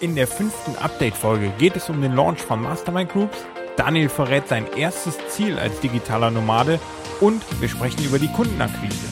[0.00, 3.36] In der fünften Update-Folge geht es um den Launch von Mastermind Groups.
[3.76, 6.80] Daniel verrät sein erstes Ziel als digitaler Nomade
[7.20, 9.08] und wir sprechen über die Kundenakquise.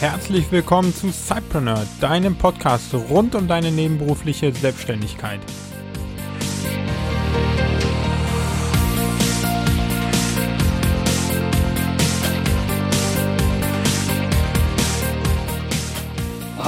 [0.00, 5.38] Herzlich willkommen zu Cypreneur, deinem Podcast rund um deine nebenberufliche Selbstständigkeit.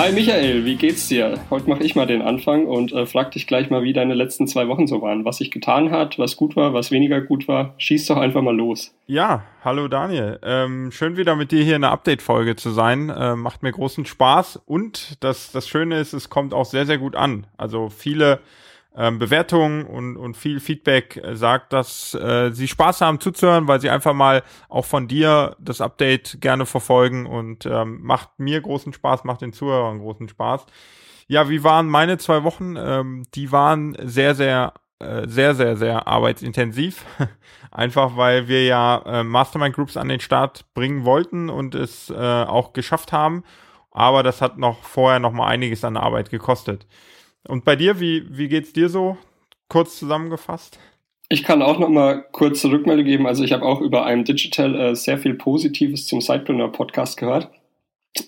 [0.06, 1.40] Hi Michael, wie geht's dir?
[1.50, 4.46] Heute mache ich mal den Anfang und äh, frag dich gleich mal, wie deine letzten
[4.46, 5.24] zwei Wochen so waren.
[5.24, 7.74] Was sich getan hat, was gut war, was weniger gut war.
[7.78, 8.94] Schieß doch einfach mal los.
[9.08, 10.38] Ja, hallo Daniel.
[10.44, 13.08] Ähm, schön wieder mit dir hier in der Update-Folge zu sein.
[13.08, 16.98] Äh, macht mir großen Spaß und das, das Schöne ist, es kommt auch sehr, sehr
[16.98, 17.48] gut an.
[17.56, 18.38] Also viele
[18.96, 23.80] ähm, Bewertungen und, und viel Feedback äh, sagt, dass äh, sie Spaß haben zuzuhören, weil
[23.80, 28.94] sie einfach mal auch von dir das Update gerne verfolgen und ähm, macht mir großen
[28.94, 30.66] Spaß, macht den Zuhörern großen Spaß.
[31.28, 32.76] Ja, wie waren meine zwei Wochen?
[32.78, 37.04] Ähm, die waren sehr, sehr, äh, sehr, sehr, sehr arbeitsintensiv.
[37.70, 42.14] Einfach weil wir ja äh, Mastermind Groups an den Start bringen wollten und es äh,
[42.14, 43.44] auch geschafft haben.
[43.90, 46.86] Aber das hat noch vorher noch mal einiges an Arbeit gekostet.
[47.48, 49.16] Und bei dir, wie, wie geht's dir so?
[49.68, 50.78] Kurz zusammengefasst.
[51.28, 53.26] Ich kann auch noch mal kurz Rückmeldung geben.
[53.26, 57.50] Also ich habe auch über einem Digital äh, sehr viel Positives zum Sidepreneur Podcast gehört,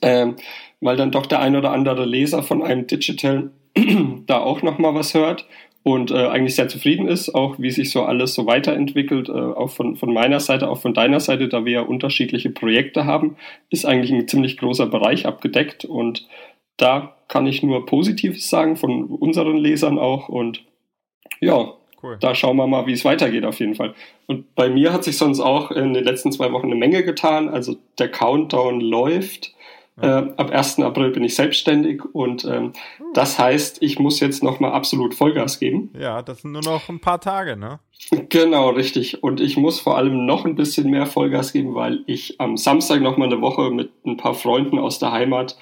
[0.03, 0.37] ähm,
[0.81, 3.53] weil dann doch der ein oder andere Leser von einem Digital
[4.27, 5.47] da auch noch mal was hört
[5.85, 9.71] und äh, eigentlich sehr zufrieden ist, auch wie sich so alles so weiterentwickelt, äh, auch
[9.71, 13.37] von, von meiner Seite, auch von deiner Seite, da wir ja unterschiedliche Projekte haben,
[13.71, 16.27] ist eigentlich ein ziemlich großer Bereich abgedeckt und
[16.77, 20.65] da kann ich nur Positives sagen von unseren Lesern auch und
[21.41, 22.17] ja, cool.
[22.21, 23.95] da schauen wir mal, wie es weitergeht auf jeden Fall.
[24.27, 27.49] Und bei mir hat sich sonst auch in den letzten zwei Wochen eine Menge getan.
[27.49, 29.55] Also der Countdown läuft.
[30.01, 30.21] Ja.
[30.21, 30.79] Äh, ab 1.
[30.81, 32.73] April bin ich selbstständig und ähm,
[33.15, 35.91] das heißt, ich muss jetzt nochmal absolut Vollgas geben.
[35.99, 37.81] Ja, das sind nur noch ein paar Tage, ne?
[38.29, 39.25] Genau, richtig.
[39.25, 43.01] Und ich muss vor allem noch ein bisschen mehr Vollgas geben, weil ich am Samstag
[43.01, 45.57] nochmal eine Woche mit ein paar Freunden aus der Heimat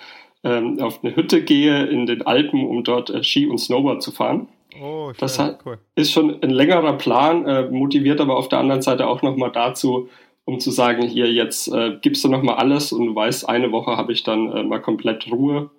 [0.45, 4.13] ähm, auf eine Hütte gehe in den Alpen, um dort äh, Ski und Snowboard zu
[4.13, 4.49] fahren.
[4.81, 5.79] Oh, schön, das hat, cool.
[5.95, 10.09] ist schon ein längerer Plan, äh, motiviert aber auf der anderen Seite auch nochmal dazu,
[10.45, 13.97] um zu sagen, hier jetzt äh, gibst du nochmal alles und du weißt, eine Woche
[13.97, 15.71] habe ich dann äh, mal komplett Ruhe,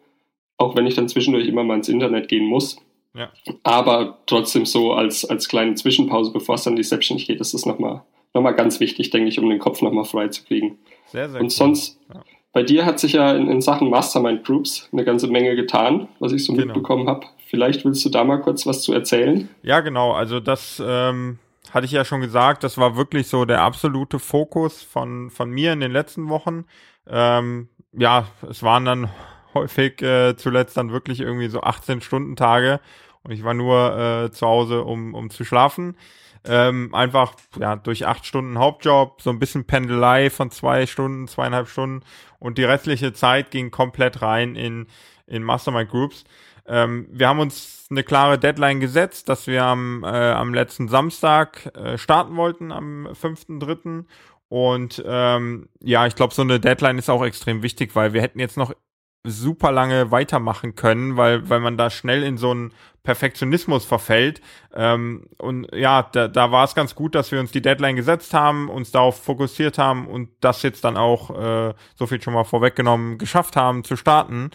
[0.58, 2.78] auch wenn ich dann zwischendurch immer mal ins Internet gehen muss.
[3.14, 3.30] Ja.
[3.64, 7.66] Aber trotzdem so als, als kleine Zwischenpause, bevor es dann die Selbstständigkeit geht, ist das
[7.66, 8.04] nochmal
[8.34, 10.78] noch mal ganz wichtig, denke ich, um den Kopf nochmal frei zu kriegen.
[11.08, 11.52] Sehr, sehr Und cool.
[11.52, 12.24] sonst, ja.
[12.54, 16.32] Bei dir hat sich ja in, in, Sachen Mastermind Groups eine ganze Menge getan, was
[16.32, 16.68] ich so genau.
[16.68, 17.28] mitbekommen habe.
[17.46, 19.50] Vielleicht willst du da mal kurz was zu erzählen?
[19.62, 20.14] Ja, genau.
[20.14, 21.40] Also das ähm,
[21.72, 22.64] hatte ich ja schon gesagt.
[22.64, 26.66] Das war wirklich so der absolute Fokus von, von mir in den letzten Wochen.
[27.08, 29.10] Ähm, ja, es waren dann
[29.54, 32.80] häufig äh, zuletzt dann wirklich irgendwie so 18 Stunden Tage
[33.24, 35.98] und ich war nur äh, zu Hause, um, um zu schlafen.
[36.46, 41.68] Ähm, einfach ja durch acht Stunden Hauptjob, so ein bisschen Pendelei von zwei Stunden, zweieinhalb
[41.68, 42.04] Stunden
[42.40, 44.88] und die restliche Zeit ging komplett rein in,
[45.26, 46.24] in Mastermind Groups.
[46.68, 51.72] Ähm, wir haben uns eine klare Deadline gesetzt, dass wir am, äh, am letzten Samstag
[51.76, 54.06] äh, starten wollten, am 5.3.
[54.50, 58.40] Und ähm, ja, ich glaube, so eine Deadline ist auch extrem wichtig, weil wir hätten
[58.40, 58.74] jetzt noch
[59.30, 62.74] super lange weitermachen können, weil, weil man da schnell in so einen
[63.04, 64.42] Perfektionismus verfällt.
[64.74, 68.34] Ähm, und ja, da, da war es ganz gut, dass wir uns die Deadline gesetzt
[68.34, 72.44] haben, uns darauf fokussiert haben und das jetzt dann auch, äh, so viel schon mal
[72.44, 74.52] vorweggenommen, geschafft haben zu starten.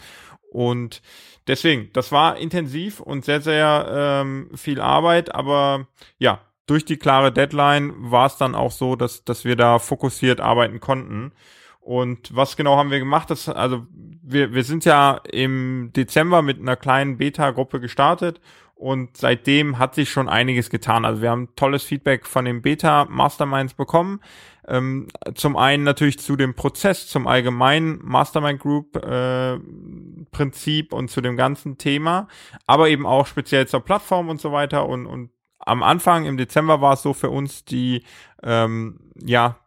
[0.51, 1.01] Und
[1.47, 5.87] deswegen, das war intensiv und sehr, sehr ähm, viel Arbeit, aber
[6.19, 10.39] ja, durch die klare Deadline war es dann auch so, dass, dass wir da fokussiert
[10.39, 11.33] arbeiten konnten.
[11.83, 13.29] Und was genau haben wir gemacht?
[13.29, 18.39] Das, also wir, wir sind ja im Dezember mit einer kleinen Beta-Gruppe gestartet
[18.73, 21.03] und seitdem hat sich schon einiges getan.
[21.03, 24.21] Also wir haben tolles Feedback von den Beta-Masterminds bekommen.
[24.65, 29.59] Ähm, zum einen natürlich zu dem Prozess, zum allgemeinen Mastermind Group äh,
[30.31, 32.29] Prinzip und zu dem ganzen Thema,
[32.65, 34.87] aber eben auch speziell zur Plattform und so weiter.
[34.87, 38.03] Und, und am Anfang im Dezember war es so für uns die
[38.41, 39.57] ähm, ja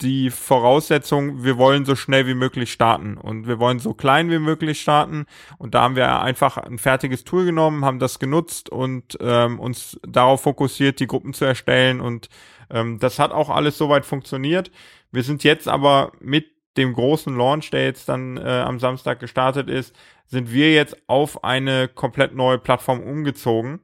[0.00, 4.38] die Voraussetzung, wir wollen so schnell wie möglich starten und wir wollen so klein wie
[4.38, 5.26] möglich starten.
[5.58, 9.98] Und da haben wir einfach ein fertiges Tool genommen, haben das genutzt und ähm, uns
[10.06, 12.00] darauf fokussiert, die Gruppen zu erstellen.
[12.00, 12.28] Und
[12.70, 14.70] ähm, das hat auch alles soweit funktioniert.
[15.10, 16.46] Wir sind jetzt aber mit
[16.76, 19.96] dem großen Launch, der jetzt dann äh, am Samstag gestartet ist,
[20.26, 23.80] sind wir jetzt auf eine komplett neue Plattform umgezogen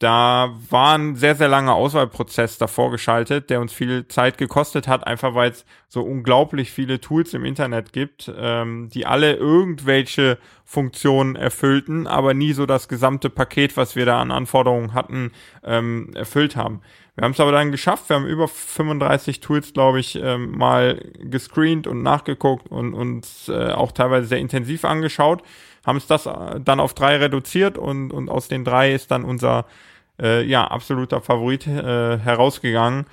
[0.00, 5.06] da war ein sehr, sehr langer Auswahlprozess davor geschaltet, der uns viel Zeit gekostet hat,
[5.06, 11.36] einfach weil es so unglaublich viele Tools im Internet gibt, ähm, die alle irgendwelche Funktionen
[11.36, 15.30] erfüllten, aber nie so das gesamte Paket, was wir da an Anforderungen hatten,
[15.62, 16.80] ähm, erfüllt haben.
[17.14, 18.08] Wir haben es aber dann geschafft.
[18.08, 23.70] Wir haben über 35 Tools, glaube ich, ähm, mal gescreent und nachgeguckt und uns äh,
[23.70, 25.42] auch teilweise sehr intensiv angeschaut.
[25.84, 29.24] Haben es das äh, dann auf drei reduziert und, und aus den drei ist dann
[29.24, 29.66] unser
[30.20, 33.06] äh, ja, absoluter Favorit äh, herausgegangen.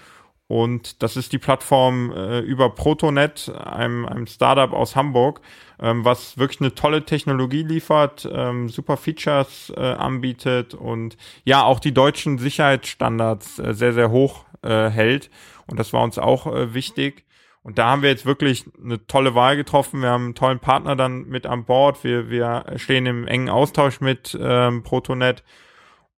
[0.47, 5.39] Und das ist die Plattform äh, über Protonet, einem, einem Startup aus Hamburg,
[5.79, 11.15] ähm, was wirklich eine tolle Technologie liefert, ähm, super Features äh, anbietet und
[11.45, 15.29] ja auch die deutschen Sicherheitsstandards äh, sehr, sehr hoch äh, hält.
[15.68, 17.23] Und das war uns auch äh, wichtig.
[17.63, 20.01] Und da haben wir jetzt wirklich eine tolle Wahl getroffen.
[20.01, 22.03] Wir haben einen tollen Partner dann mit an Bord.
[22.03, 25.43] Wir, wir stehen im engen Austausch mit ähm, Protonet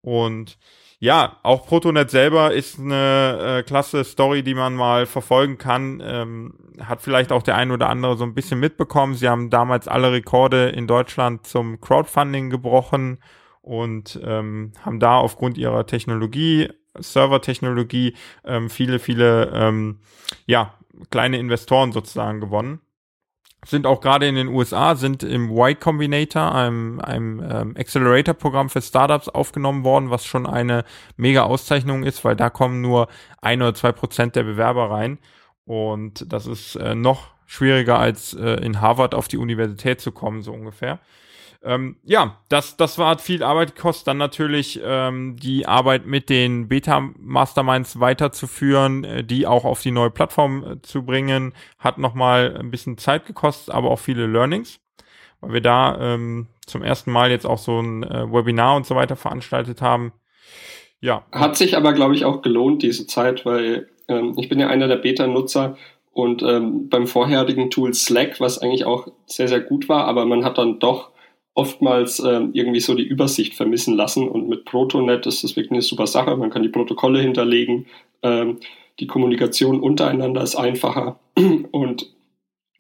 [0.02, 0.58] und
[1.04, 6.02] ja, auch Protonet selber ist eine äh, klasse Story, die man mal verfolgen kann.
[6.02, 9.14] Ähm, hat vielleicht auch der ein oder andere so ein bisschen mitbekommen.
[9.16, 13.18] Sie haben damals alle Rekorde in Deutschland zum Crowdfunding gebrochen
[13.62, 20.00] und ähm, haben da aufgrund ihrer Technologie, Servertechnologie, ähm, viele, viele ähm,
[20.46, 20.74] ja,
[21.10, 22.82] kleine Investoren sozusagen gewonnen
[23.66, 28.82] sind auch gerade in den USA, sind im Y Combinator, einem, einem ähm, Accelerator-Programm für
[28.82, 30.84] Startups aufgenommen worden, was schon eine
[31.18, 33.08] mega Auszeichnung ist, weil da kommen nur
[33.42, 35.20] ein oder zwei Prozent der Bewerber rein.
[35.66, 40.42] Und das ist äh, noch schwieriger als äh, in Harvard auf die Universität zu kommen,
[40.42, 41.00] so ungefähr.
[41.66, 44.08] Ähm, ja, das, das war viel Arbeit gekostet.
[44.08, 50.10] Dann natürlich ähm, die Arbeit mit den Beta-Masterminds weiterzuführen, äh, die auch auf die neue
[50.10, 54.82] Plattform äh, zu bringen, hat nochmal ein bisschen Zeit gekostet, aber auch viele Learnings,
[55.40, 58.96] weil wir da ähm, zum ersten Mal jetzt auch so ein äh, Webinar und so
[58.96, 60.12] weiter veranstaltet haben.
[61.00, 61.26] Ja.
[61.32, 64.90] Hat sich aber, glaube ich, auch gelohnt, diese Zeit, weil ähm, ich bin ja einer
[64.90, 65.78] der Beta-Nutzer
[66.12, 70.44] und ähm, beim vorherigen Tool Slack, was eigentlich auch sehr, sehr gut war, aber man
[70.44, 71.13] hat dann doch
[71.56, 74.28] oftmals ähm, irgendwie so die Übersicht vermissen lassen.
[74.28, 76.36] Und mit Protonet ist das wirklich eine super Sache.
[76.36, 77.86] Man kann die Protokolle hinterlegen.
[78.24, 78.60] Ähm,
[79.00, 81.20] die Kommunikation untereinander ist einfacher.
[81.72, 82.10] Und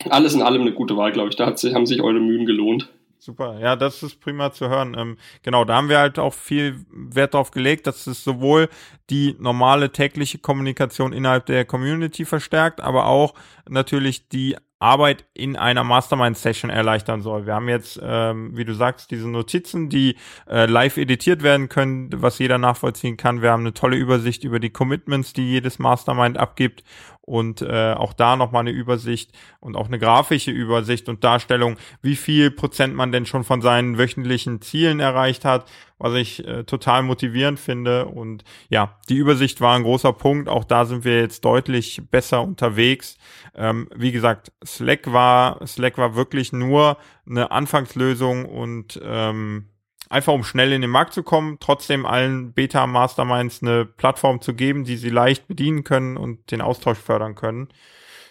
[0.10, 1.36] alles in allem eine gute Wahl, glaube ich.
[1.36, 2.90] Da hat sich, haben sich eure Mühen gelohnt.
[3.26, 4.98] Super, ja, das ist prima zu hören.
[5.00, 8.68] Ähm, genau, da haben wir halt auch viel Wert drauf gelegt, dass es sowohl
[9.10, 13.34] die normale tägliche Kommunikation innerhalb der Community verstärkt, aber auch
[13.70, 17.46] natürlich die Arbeit in einer Mastermind-Session erleichtern soll.
[17.46, 20.18] Wir haben jetzt, ähm, wie du sagst, diese Notizen, die
[20.50, 23.42] äh, live editiert werden können, was jeder nachvollziehen kann.
[23.42, 26.84] Wir haben eine tolle Übersicht über die Commitments, die jedes Mastermind abgibt
[27.26, 29.32] und äh, auch da nochmal eine Übersicht
[29.62, 33.98] und auch eine grafische Übersicht und Darstellung, wie viel Prozent man denn schon von seinen
[33.98, 38.08] wöchentlichen Zielen erreicht hat, was ich äh, total motivierend finde.
[38.08, 40.50] Und ja, die Übersicht war ein großer Punkt.
[40.50, 43.18] Auch da sind wir jetzt deutlich besser unterwegs.
[43.56, 49.70] Ähm, wie gesagt, Slack war, Slack war wirklich nur eine Anfangslösung und ähm,
[50.14, 54.86] einfach um schnell in den Markt zu kommen, trotzdem allen Beta-Masterminds eine Plattform zu geben,
[54.86, 57.70] die sie leicht bedienen können und den Austausch fördern können.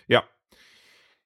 [0.07, 0.23] Ja.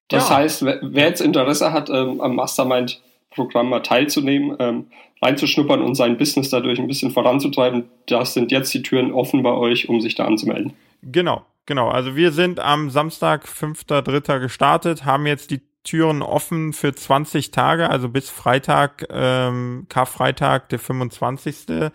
[0.08, 0.36] Das ja.
[0.36, 4.86] heißt, wer jetzt Interesse hat, ähm, am Mastermind-Programm mal teilzunehmen, ähm,
[5.22, 9.52] reinzuschnuppern und sein Business dadurch ein bisschen voranzutreiben, das sind jetzt die Türen offen bei
[9.52, 10.72] euch, um sich da anzumelden.
[11.02, 11.88] Genau, genau.
[11.88, 14.40] Also wir sind am Samstag, 5.3.
[14.40, 20.80] gestartet, haben jetzt die Türen offen für 20 Tage, also bis Freitag, ähm, Karfreitag, der
[20.80, 21.90] 25.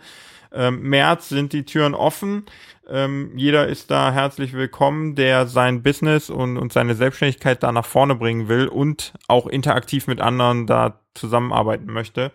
[0.54, 2.46] Ähm, März sind die Türen offen.
[2.88, 7.86] Ähm, jeder ist da herzlich willkommen, der sein Business und, und seine Selbstständigkeit da nach
[7.86, 12.32] vorne bringen will und auch interaktiv mit anderen da zusammenarbeiten möchte.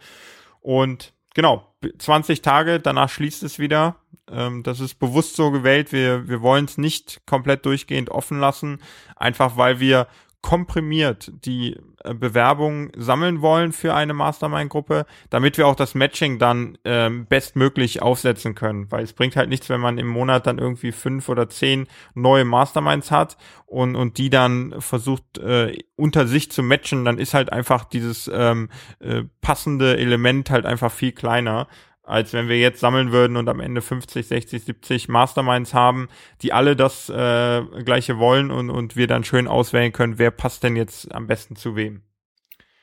[0.61, 3.95] Und genau, 20 Tage, danach schließt es wieder.
[4.29, 5.91] Ähm, das ist bewusst so gewählt.
[5.91, 8.79] Wir, wir wollen es nicht komplett durchgehend offen lassen,
[9.15, 10.07] einfach weil wir
[10.41, 16.77] komprimiert die äh, Bewerbungen sammeln wollen für eine Mastermind-Gruppe, damit wir auch das Matching dann
[16.85, 18.91] ähm, bestmöglich aufsetzen können.
[18.91, 22.45] Weil es bringt halt nichts, wenn man im Monat dann irgendwie fünf oder zehn neue
[22.45, 27.51] Masterminds hat und, und die dann versucht äh, unter sich zu matchen, dann ist halt
[27.51, 31.67] einfach dieses ähm, äh, passende Element halt einfach viel kleiner
[32.07, 36.07] als wenn wir jetzt sammeln würden und am Ende 50, 60, 70 Masterminds haben,
[36.41, 40.63] die alle das äh, gleiche wollen und, und wir dann schön auswählen können, wer passt
[40.63, 42.01] denn jetzt am besten zu wem.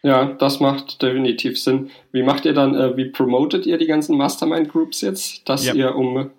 [0.03, 1.91] Ja, das macht definitiv Sinn.
[2.13, 5.73] Wie macht ihr dann, äh, wie promotet ihr die ganzen Mastermind-Groups jetzt, dass ja.
[5.73, 6.31] ihr, um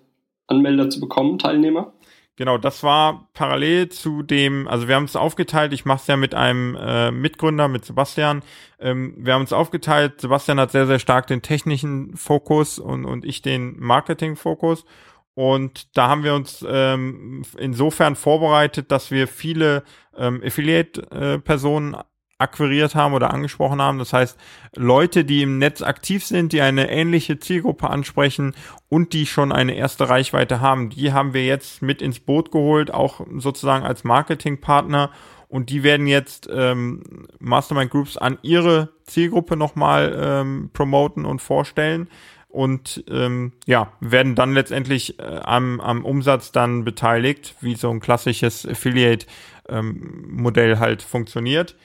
[0.46, 1.92] Anmelder zu bekommen, Teilnehmer?
[2.38, 6.18] Genau, das war parallel zu dem, also wir haben es aufgeteilt, ich mache es ja
[6.18, 8.42] mit einem äh, Mitgründer, mit Sebastian.
[8.78, 13.24] Ähm, wir haben uns aufgeteilt, Sebastian hat sehr, sehr stark den technischen Fokus und, und
[13.24, 14.84] ich den Marketing-Fokus.
[15.32, 19.82] Und da haben wir uns ähm, insofern vorbereitet, dass wir viele
[20.14, 22.04] ähm, Affiliate-Personen äh,
[22.38, 23.98] akquiriert haben oder angesprochen haben.
[23.98, 24.38] Das heißt,
[24.74, 28.54] Leute, die im Netz aktiv sind, die eine ähnliche Zielgruppe ansprechen
[28.88, 32.92] und die schon eine erste Reichweite haben, die haben wir jetzt mit ins Boot geholt,
[32.92, 35.10] auch sozusagen als Marketingpartner.
[35.48, 42.08] Und die werden jetzt ähm, Mastermind Groups an ihre Zielgruppe nochmal ähm, promoten und vorstellen
[42.48, 48.00] und ähm, ja, werden dann letztendlich äh, am, am Umsatz dann beteiligt, wie so ein
[48.00, 51.76] klassisches Affiliate-Modell ähm, halt funktioniert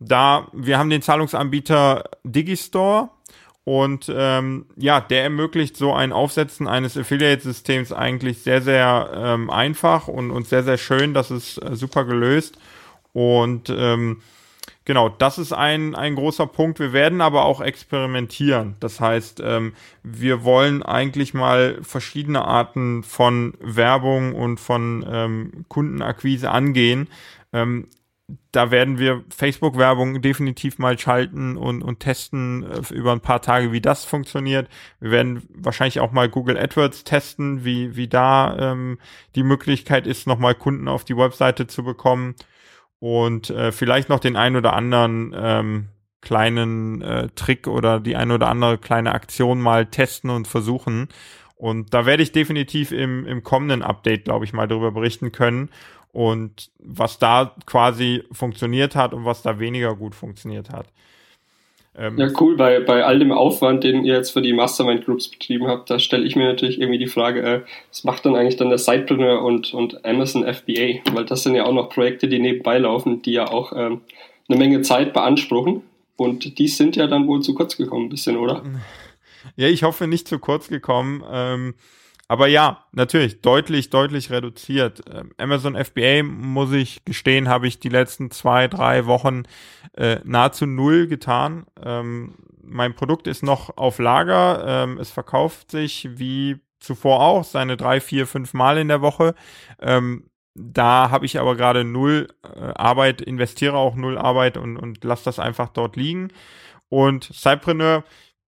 [0.00, 3.10] da wir haben den Zahlungsanbieter Digistore
[3.64, 10.08] und ähm, ja, der ermöglicht so ein Aufsetzen eines Affiliate-Systems eigentlich sehr, sehr ähm, einfach
[10.08, 11.14] und, und sehr, sehr schön.
[11.14, 12.58] Das ist äh, super gelöst.
[13.12, 14.22] Und ähm,
[14.86, 16.80] genau, das ist ein, ein großer Punkt.
[16.80, 18.76] Wir werden aber auch experimentieren.
[18.80, 26.50] Das heißt, ähm, wir wollen eigentlich mal verschiedene Arten von Werbung und von ähm, Kundenakquise
[26.50, 27.08] angehen.
[27.52, 27.88] Ähm,
[28.52, 33.72] da werden wir Facebook-Werbung definitiv mal schalten und, und testen äh, über ein paar Tage,
[33.72, 34.68] wie das funktioniert.
[35.00, 38.98] Wir werden wahrscheinlich auch mal Google AdWords testen, wie, wie da ähm,
[39.34, 42.34] die Möglichkeit ist, nochmal Kunden auf die Webseite zu bekommen
[42.98, 45.88] und äh, vielleicht noch den ein oder anderen ähm,
[46.20, 51.08] kleinen äh, Trick oder die ein oder andere kleine Aktion mal testen und versuchen.
[51.56, 55.70] Und da werde ich definitiv im, im kommenden Update, glaube ich, mal darüber berichten können
[56.12, 60.86] und was da quasi funktioniert hat und was da weniger gut funktioniert hat.
[61.96, 62.56] Ähm, ja, cool.
[62.56, 65.98] Bei, bei all dem Aufwand, den ihr jetzt für die Mastermind Groups betrieben habt, da
[65.98, 69.42] stelle ich mir natürlich irgendwie die Frage, äh, was macht dann eigentlich dann der Sidepreneur
[69.42, 71.00] und, und Amazon FBA?
[71.12, 74.02] Weil das sind ja auch noch Projekte, die nebenbei laufen, die ja auch ähm,
[74.48, 75.82] eine Menge Zeit beanspruchen.
[76.16, 78.62] Und die sind ja dann wohl zu kurz gekommen, ein bisschen, oder?
[79.56, 81.24] Ja, ich hoffe nicht zu kurz gekommen.
[81.32, 81.74] Ähm,
[82.30, 85.02] aber ja, natürlich, deutlich, deutlich reduziert.
[85.12, 89.42] Ähm, Amazon FBA, muss ich gestehen, habe ich die letzten zwei, drei Wochen
[89.96, 91.66] äh, nahezu null getan.
[91.84, 94.62] Ähm, mein Produkt ist noch auf Lager.
[94.64, 99.34] Ähm, es verkauft sich wie zuvor auch, seine drei, vier, fünf Mal in der Woche.
[99.80, 105.02] Ähm, da habe ich aber gerade null äh, Arbeit, investiere auch null Arbeit und, und
[105.02, 106.28] lasse das einfach dort liegen.
[106.88, 108.04] Und Cypreneur,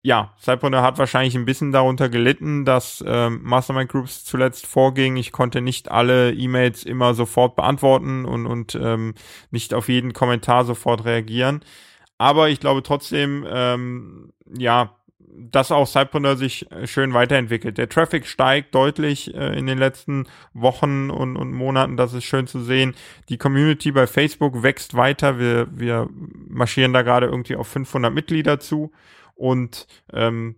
[0.03, 5.17] ja, Cypreneur hat wahrscheinlich ein bisschen darunter gelitten, dass ähm, Mastermind Groups zuletzt vorging.
[5.17, 9.15] Ich konnte nicht alle E-Mails immer sofort beantworten und, und ähm,
[9.51, 11.61] nicht auf jeden Kommentar sofort reagieren.
[12.17, 14.97] Aber ich glaube trotzdem, ähm, ja,
[15.37, 17.79] dass auch Cypreneur sich schön weiterentwickelt.
[17.79, 21.97] Der Traffic steigt deutlich äh, in den letzten Wochen und, und Monaten.
[21.97, 22.95] Das ist schön zu sehen.
[23.29, 25.39] Die Community bei Facebook wächst weiter.
[25.39, 26.09] Wir, wir
[26.49, 28.93] marschieren da gerade irgendwie auf 500 Mitglieder zu.
[29.41, 30.57] Und ähm,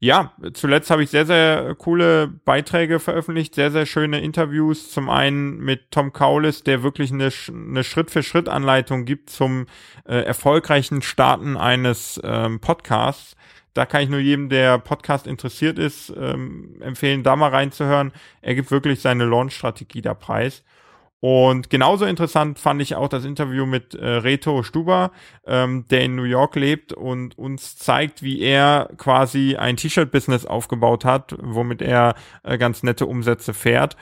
[0.00, 4.90] ja, zuletzt habe ich sehr, sehr coole Beiträge veröffentlicht, sehr, sehr schöne Interviews.
[4.90, 9.66] Zum einen mit Tom Kaulis, der wirklich eine, eine Schritt-für-Schritt-Anleitung gibt zum
[10.04, 13.36] äh, erfolgreichen Starten eines ähm, Podcasts.
[13.72, 18.12] Da kann ich nur jedem, der Podcast interessiert ist, ähm, empfehlen, da mal reinzuhören.
[18.42, 20.64] Er gibt wirklich seine Launch-Strategie da preis.
[21.26, 25.10] Und genauso interessant fand ich auch das Interview mit äh, Reto Stuber,
[25.46, 31.06] ähm, der in New York lebt und uns zeigt, wie er quasi ein T-Shirt-Business aufgebaut
[31.06, 33.96] hat, womit er äh, ganz nette Umsätze fährt.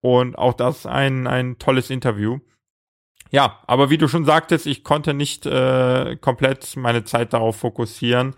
[0.00, 2.38] Und auch das ein, ein tolles Interview.
[3.30, 8.34] Ja, aber wie du schon sagtest, ich konnte nicht äh, komplett meine Zeit darauf fokussieren.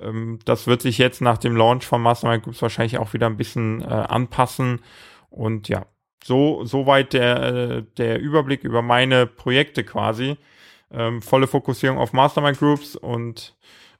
[0.00, 3.36] Ähm, das wird sich jetzt nach dem Launch von Mastermind Groups wahrscheinlich auch wieder ein
[3.36, 4.80] bisschen äh, anpassen.
[5.30, 5.86] Und ja,
[6.26, 10.36] so, soweit der, äh, der Überblick über meine Projekte quasi.
[10.92, 13.54] Ähm, volle Fokussierung auf Mastermind Groups und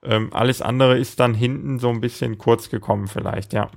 [0.04, 3.70] ähm, alles andere ist dann hinten so ein bisschen kurz gekommen vielleicht, ja.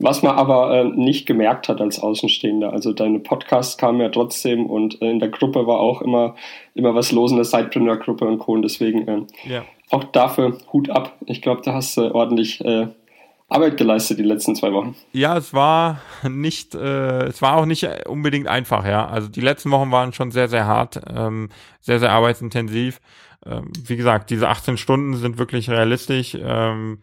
[0.00, 2.72] Was man aber äh, nicht gemerkt hat als Außenstehender.
[2.72, 6.34] Also deine Podcasts kamen ja trotzdem und äh, in der Gruppe war auch immer,
[6.74, 8.52] immer was los in der Sidepreneur-Gruppe und Co.
[8.52, 9.64] Und deswegen äh, ja.
[9.90, 11.16] auch dafür Hut ab.
[11.26, 12.88] Ich glaube, da hast du ordentlich äh,
[13.48, 14.96] Arbeit geleistet die letzten zwei Wochen.
[15.12, 19.06] Ja, es war nicht, äh, es war auch nicht unbedingt einfach, ja.
[19.06, 23.00] Also die letzten Wochen waren schon sehr, sehr hart, ähm, sehr, sehr arbeitsintensiv.
[23.44, 26.36] Ähm, wie gesagt, diese 18 Stunden sind wirklich realistisch.
[26.40, 27.02] Ähm,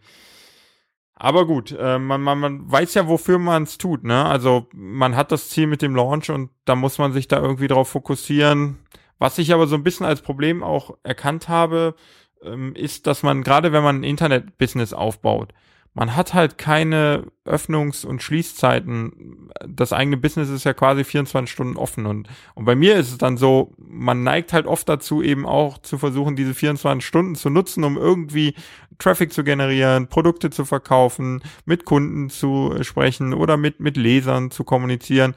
[1.14, 4.24] aber gut, äh, man, man, man weiß ja, wofür man es tut, ne?
[4.24, 7.68] Also man hat das Ziel mit dem Launch und da muss man sich da irgendwie
[7.68, 8.80] drauf fokussieren.
[9.20, 11.94] Was ich aber so ein bisschen als Problem auch erkannt habe,
[12.42, 15.52] ähm, ist, dass man gerade wenn man ein Internet-Business aufbaut,
[15.94, 19.50] man hat halt keine Öffnungs- und Schließzeiten.
[19.68, 23.18] Das eigene Business ist ja quasi 24 Stunden offen und, und bei mir ist es
[23.18, 27.50] dann so, man neigt halt oft dazu eben auch zu versuchen, diese 24 Stunden zu
[27.50, 28.54] nutzen, um irgendwie
[28.98, 34.64] Traffic zu generieren, Produkte zu verkaufen, mit Kunden zu sprechen oder mit, mit Lesern zu
[34.64, 35.34] kommunizieren.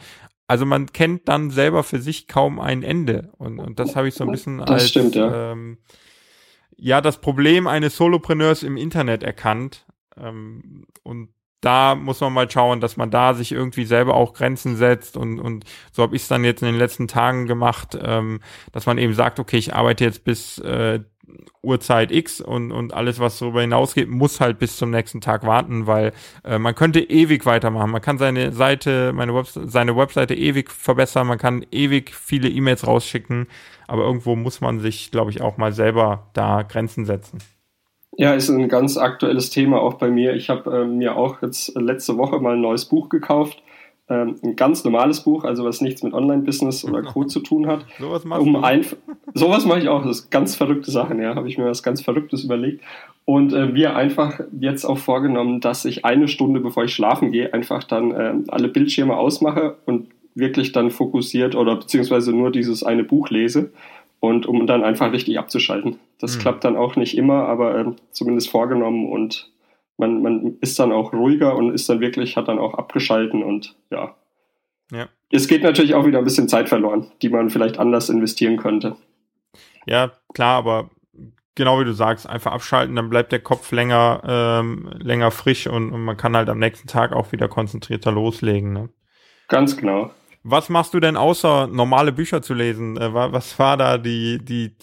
[0.47, 4.13] Also man kennt dann selber für sich kaum ein Ende und, und das habe ich
[4.13, 5.51] so ein bisschen das als, stimmt, ja.
[5.51, 5.79] ähm,
[6.77, 9.85] ja, das Problem eines Solopreneurs im Internet erkannt.
[10.17, 11.29] Ähm, und
[11.61, 15.39] da muss man mal schauen, dass man da sich irgendwie selber auch Grenzen setzt und,
[15.39, 18.39] und so habe ich es dann jetzt in den letzten Tagen gemacht, ähm,
[18.71, 20.99] dass man eben sagt, okay, ich arbeite jetzt bis äh,
[21.63, 25.87] Uhrzeit X und, und alles, was darüber hinausgeht, muss halt bis zum nächsten Tag warten,
[25.87, 27.89] weil äh, man könnte ewig weitermachen.
[27.89, 32.85] Man kann seine Seite, meine Web seine Webseite ewig verbessern, man kann ewig viele E-Mails
[32.85, 33.47] rausschicken,
[33.87, 37.39] aber irgendwo muss man sich, glaube ich, auch mal selber da Grenzen setzen.
[38.17, 40.35] Ja, ist ein ganz aktuelles Thema auch bei mir.
[40.35, 43.61] Ich habe äh, mir auch jetzt letzte Woche mal ein neues Buch gekauft.
[44.07, 47.23] Ähm, ein ganz normales Buch, also was nichts mit Online-Business oder Co.
[47.25, 47.85] zu tun hat.
[47.99, 48.63] sowas machst um?
[48.63, 48.85] Ein,
[49.33, 50.03] sowas mache ich auch.
[50.03, 51.35] Das ist ganz verrückte Sachen, ja.
[51.35, 52.83] Habe ich mir was ganz Verrücktes überlegt.
[53.25, 57.53] Und äh, wir einfach jetzt auch vorgenommen, dass ich eine Stunde, bevor ich schlafen gehe,
[57.53, 63.03] einfach dann äh, alle Bildschirme ausmache und wirklich dann fokussiert oder beziehungsweise nur dieses eine
[63.03, 63.71] Buch lese
[64.25, 65.99] und um dann einfach richtig abzuschalten.
[66.19, 66.41] Das Mhm.
[66.41, 69.51] klappt dann auch nicht immer, aber ähm, zumindest vorgenommen und
[69.97, 73.75] man, man ist dann auch ruhiger und ist dann wirklich, hat dann auch abgeschalten und
[73.89, 74.15] ja.
[74.91, 75.07] Ja.
[75.31, 78.97] Es geht natürlich auch wieder ein bisschen Zeit verloren, die man vielleicht anders investieren könnte.
[79.87, 80.89] Ja, klar, aber
[81.55, 85.91] genau wie du sagst, einfach abschalten, dann bleibt der Kopf länger, ähm, länger frisch und,
[85.91, 88.73] und man kann halt am nächsten Tag auch wieder konzentrierter loslegen.
[88.73, 88.89] Ne?
[89.47, 90.11] Ganz genau.
[90.47, 92.97] Was machst du denn außer normale Bücher zu lesen?
[92.97, 94.75] Äh, wa- was war da die, die,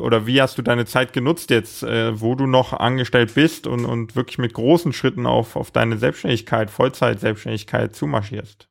[0.00, 3.84] oder wie hast du deine Zeit genutzt jetzt, äh, wo du noch angestellt bist und,
[3.84, 8.70] und wirklich mit großen Schritten auf, auf deine Selbstständigkeit, Vollzeit-Selbstständigkeit zumarschierst?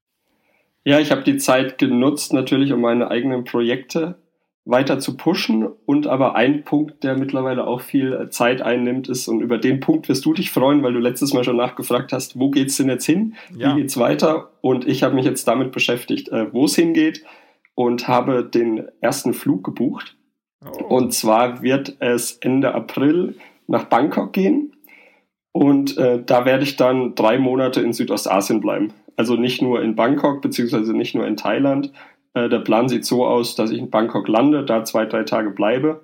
[0.85, 4.17] Ja, ich habe die Zeit genutzt, natürlich, um meine eigenen Projekte
[4.65, 5.67] weiter zu pushen.
[5.85, 10.09] Und aber ein Punkt, der mittlerweile auch viel Zeit einnimmt, ist, und über den Punkt
[10.09, 13.05] wirst du dich freuen, weil du letztes Mal schon nachgefragt hast, wo geht's denn jetzt
[13.05, 13.35] hin?
[13.55, 13.75] Ja.
[13.75, 14.51] Wie geht's weiter?
[14.61, 17.23] Und ich habe mich jetzt damit beschäftigt, äh, wo es hingeht
[17.75, 20.17] und habe den ersten Flug gebucht.
[20.63, 20.97] Oh.
[20.97, 23.35] Und zwar wird es Ende April
[23.67, 24.75] nach Bangkok gehen.
[25.51, 28.93] Und äh, da werde ich dann drei Monate in Südostasien bleiben.
[29.15, 31.91] Also nicht nur in Bangkok, beziehungsweise nicht nur in Thailand.
[32.33, 35.49] Äh, der Plan sieht so aus, dass ich in Bangkok lande, da zwei, drei Tage
[35.51, 36.01] bleibe.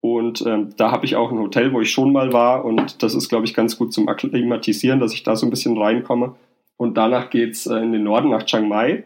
[0.00, 2.64] Und ähm, da habe ich auch ein Hotel, wo ich schon mal war.
[2.64, 5.78] Und das ist, glaube ich, ganz gut zum Akklimatisieren, dass ich da so ein bisschen
[5.78, 6.34] reinkomme.
[6.76, 9.04] Und danach geht's äh, in den Norden nach Chiang Mai,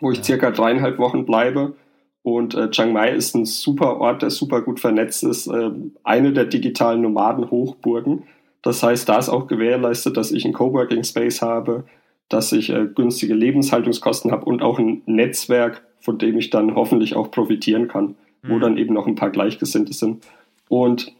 [0.00, 1.74] wo ich circa dreieinhalb Wochen bleibe.
[2.22, 5.46] Und äh, Chiang Mai ist ein super Ort, der super gut vernetzt ist.
[5.46, 5.70] Äh,
[6.04, 8.24] eine der digitalen Nomaden-Hochburgen.
[8.62, 11.84] Das heißt, da ist auch gewährleistet, dass ich einen Coworking Space habe,
[12.32, 17.14] dass ich äh, günstige Lebenshaltungskosten habe und auch ein Netzwerk, von dem ich dann hoffentlich
[17.14, 18.60] auch profitieren kann, wo Mhm.
[18.60, 20.26] dann eben noch ein paar Gleichgesinnte sind.
[20.68, 21.12] Und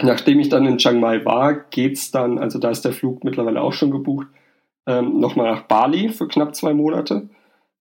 [0.00, 3.60] nachdem ich dann in Chiang Mai war, geht's dann, also da ist der Flug mittlerweile
[3.60, 4.26] auch schon gebucht,
[4.86, 7.28] ähm, nochmal nach Bali für knapp zwei Monate,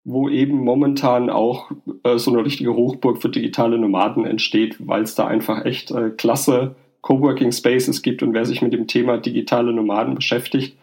[0.04, 1.72] wo eben momentan auch
[2.04, 6.10] äh, so eine richtige Hochburg für digitale Nomaden entsteht, weil es da einfach echt äh,
[6.12, 10.78] klasse Coworking Spaces gibt und wer sich mit dem Thema digitale Nomaden beschäftigt,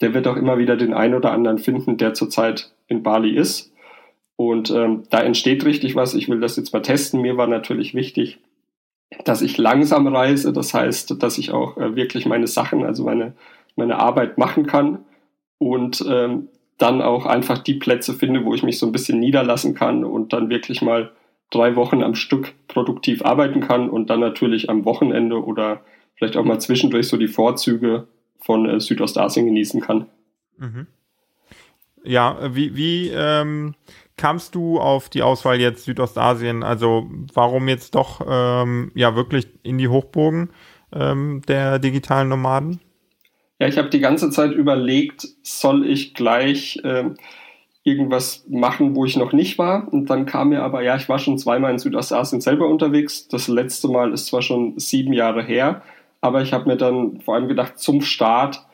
[0.00, 3.72] der wird auch immer wieder den einen oder anderen finden, der zurzeit in Bali ist.
[4.36, 6.14] Und ähm, da entsteht richtig was.
[6.14, 7.20] Ich will das jetzt mal testen.
[7.20, 8.38] Mir war natürlich wichtig,
[9.24, 10.52] dass ich langsam reise.
[10.52, 13.34] Das heißt, dass ich auch äh, wirklich meine Sachen, also meine,
[13.74, 15.00] meine Arbeit machen kann
[15.58, 19.74] und ähm, dann auch einfach die Plätze finde, wo ich mich so ein bisschen niederlassen
[19.74, 21.10] kann und dann wirklich mal
[21.50, 25.80] drei Wochen am Stück produktiv arbeiten kann und dann natürlich am Wochenende oder
[26.14, 28.06] vielleicht auch mal zwischendurch so die Vorzüge
[28.40, 30.06] von äh, Südostasien genießen kann.
[30.56, 30.86] Mhm.
[32.04, 33.74] Ja, äh, wie, wie ähm,
[34.16, 36.62] kamst du auf die Auswahl jetzt Südostasien?
[36.62, 40.50] Also warum jetzt doch ähm, ja wirklich in die Hochburgen
[40.92, 42.80] ähm, der digitalen Nomaden?
[43.60, 47.16] Ja, ich habe die ganze Zeit überlegt, soll ich gleich ähm,
[47.82, 49.92] irgendwas machen, wo ich noch nicht war.
[49.92, 53.28] Und dann kam mir aber, ja, ich war schon zweimal in Südostasien selber unterwegs.
[53.28, 55.82] Das letzte Mal ist zwar schon sieben Jahre her,
[56.20, 58.64] aber ich habe mir dann vor allem gedacht, zum Start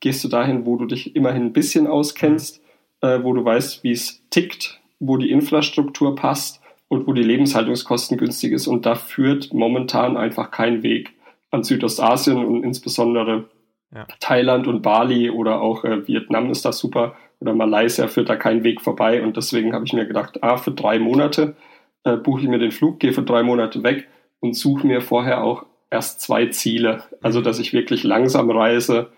[0.00, 2.62] gehst du dahin, wo du dich immerhin ein bisschen auskennst,
[3.00, 8.18] äh, wo du weißt, wie es tickt, wo die Infrastruktur passt und wo die Lebenshaltungskosten
[8.18, 8.66] günstig ist.
[8.66, 11.12] Und da führt momentan einfach kein Weg
[11.50, 13.44] an Südostasien und insbesondere
[13.92, 14.06] Ja.
[14.20, 18.62] Thailand und Bali oder auch äh, Vietnam ist da super oder Malaysia führt da kein
[18.62, 21.56] Weg vorbei und deswegen habe ich mir gedacht, ah, für drei Monate
[22.04, 24.06] äh, buche ich mir den Flug, gehe für drei Monate weg
[24.38, 27.04] und suche mir vorher auch erst zwei Ziele.
[27.20, 29.10] Also, dass ich wirklich langsam reise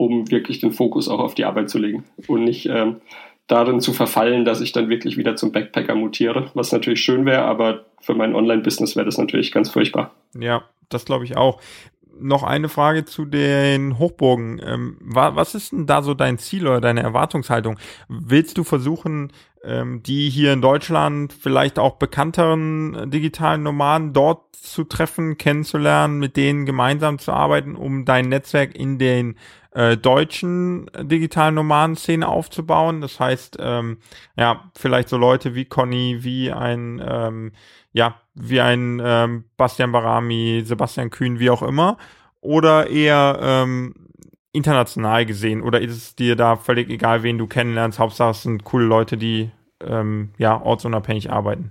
[0.00, 3.02] um wirklich den Fokus auch auf die Arbeit zu legen und nicht ähm,
[3.46, 7.42] darin zu verfallen, dass ich dann wirklich wieder zum Backpacker mutiere, was natürlich schön wäre,
[7.42, 10.14] aber für mein Online-Business wäre das natürlich ganz furchtbar.
[10.34, 11.60] Ja, das glaube ich auch.
[12.18, 14.60] Noch eine Frage zu den Hochburgen.
[14.64, 17.78] Ähm, was ist denn da so dein Ziel oder deine Erwartungshaltung?
[18.08, 19.32] Willst du versuchen,
[19.64, 26.36] ähm, die hier in Deutschland vielleicht auch bekannteren digitalen Nomaden dort zu treffen, kennenzulernen, mit
[26.36, 29.36] denen gemeinsam zu arbeiten, um dein Netzwerk in den
[29.72, 33.00] äh, deutschen digitalen Nomaden-Szene aufzubauen.
[33.00, 33.98] Das heißt, ähm,
[34.36, 37.52] ja, vielleicht so Leute wie Conny, wie ein, ähm,
[37.92, 41.98] ja, wie ein ähm, Bastian Barami, Sebastian Kühn, wie auch immer.
[42.40, 43.94] Oder eher ähm,
[44.52, 45.62] international gesehen?
[45.62, 47.98] Oder ist es dir da völlig egal, wen du kennenlernst?
[47.98, 51.70] Hauptsache es sind coole Leute, die ähm, ja ortsunabhängig arbeiten.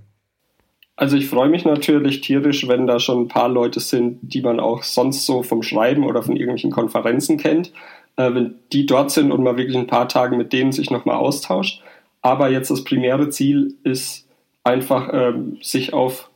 [0.99, 4.59] Also ich freue mich natürlich tierisch, wenn da schon ein paar Leute sind, die man
[4.59, 7.71] auch sonst so vom Schreiben oder von irgendwelchen Konferenzen kennt.
[8.17, 11.15] Äh, wenn die dort sind und man wirklich ein paar Tage mit denen sich nochmal
[11.15, 11.81] austauscht.
[12.21, 14.27] Aber jetzt das primäre Ziel ist
[14.65, 16.29] einfach, ähm, sich auf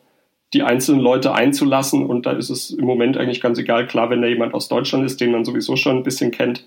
[0.53, 2.05] die einzelnen Leute einzulassen.
[2.05, 3.85] Und da ist es im Moment eigentlich ganz egal.
[3.85, 6.65] Klar, wenn da jemand aus Deutschland ist, den man sowieso schon ein bisschen kennt,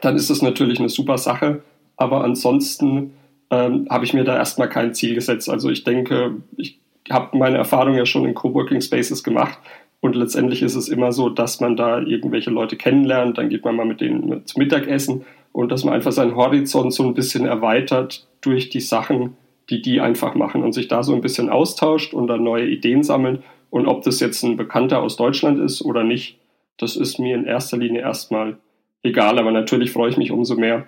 [0.00, 1.64] dann ist es natürlich eine super Sache.
[1.96, 3.14] Aber ansonsten
[3.50, 5.50] ähm, habe ich mir da erstmal kein Ziel gesetzt.
[5.50, 6.78] Also ich denke, ich
[7.10, 9.58] habe meine Erfahrung ja schon in Coworking Spaces gemacht
[10.00, 13.76] und letztendlich ist es immer so, dass man da irgendwelche Leute kennenlernt, dann geht man
[13.76, 18.26] mal mit denen zum Mittagessen und dass man einfach seinen Horizont so ein bisschen erweitert
[18.40, 19.36] durch die Sachen,
[19.70, 23.02] die die einfach machen und sich da so ein bisschen austauscht und dann neue Ideen
[23.02, 23.42] sammeln.
[23.70, 26.38] Und ob das jetzt ein Bekannter aus Deutschland ist oder nicht,
[26.78, 28.58] das ist mir in erster Linie erstmal
[29.02, 29.38] egal.
[29.38, 30.86] Aber natürlich freue ich mich umso mehr,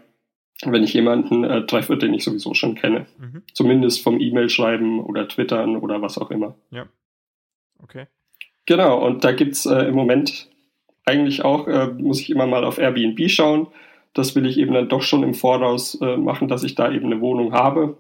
[0.65, 3.07] wenn ich jemanden äh, treffe, den ich sowieso schon kenne.
[3.19, 3.43] Mhm.
[3.53, 6.55] Zumindest vom E-Mail schreiben oder Twittern oder was auch immer.
[6.71, 6.87] Ja.
[7.83, 8.07] Okay.
[8.67, 10.49] Genau, und da gibt's äh, im Moment
[11.05, 13.69] eigentlich auch, äh, muss ich immer mal auf Airbnb schauen.
[14.15, 17.07] Das will ich eben dann doch schon im Voraus äh, machen, dass ich da eben
[17.07, 17.97] eine Wohnung habe,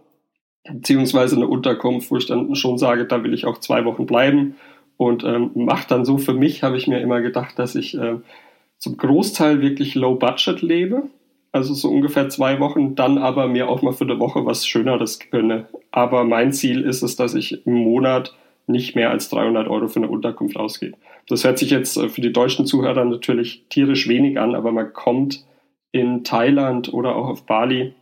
[0.68, 4.56] beziehungsweise eine Unterkunft, wo ich dann schon sage, da will ich auch zwei Wochen bleiben.
[4.96, 8.16] Und ähm, macht dann so für mich, habe ich mir immer gedacht, dass ich äh,
[8.78, 11.04] zum Großteil wirklich low budget lebe
[11.52, 15.18] also so ungefähr zwei Wochen, dann aber mir auch mal für eine Woche was Schöneres
[15.30, 15.68] gönne.
[15.90, 18.34] Aber mein Ziel ist es, dass ich im Monat
[18.66, 20.96] nicht mehr als 300 Euro für eine Unterkunft ausgebe.
[21.26, 24.92] Das hört sich jetzt äh, für die deutschen Zuhörer natürlich tierisch wenig an, aber man
[24.92, 25.44] kommt
[25.90, 27.94] in Thailand oder auch auf Bali,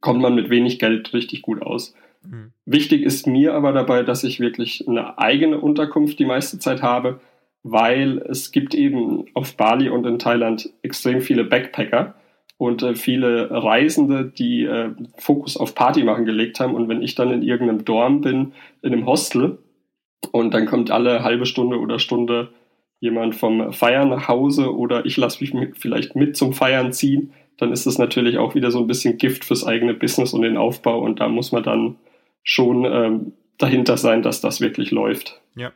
[0.00, 1.94] kommt man mit wenig Geld richtig gut aus.
[2.22, 2.52] Mhm.
[2.64, 7.20] Wichtig ist mir aber dabei, dass ich wirklich eine eigene Unterkunft die meiste Zeit habe,
[7.64, 12.14] weil es gibt eben auf Bali und in Thailand extrem viele Backpacker
[12.62, 16.74] und äh, viele Reisende, die äh, Fokus auf Party machen gelegt haben.
[16.74, 19.58] Und wenn ich dann in irgendeinem Dorm bin, in einem Hostel,
[20.30, 22.52] und dann kommt alle halbe Stunde oder Stunde
[23.00, 27.32] jemand vom Feiern nach Hause oder ich lasse mich mit, vielleicht mit zum Feiern ziehen,
[27.58, 30.56] dann ist das natürlich auch wieder so ein bisschen Gift fürs eigene Business und den
[30.56, 31.00] Aufbau.
[31.00, 31.96] Und da muss man dann
[32.44, 35.40] schon ähm, dahinter sein, dass das wirklich läuft.
[35.56, 35.72] Ja.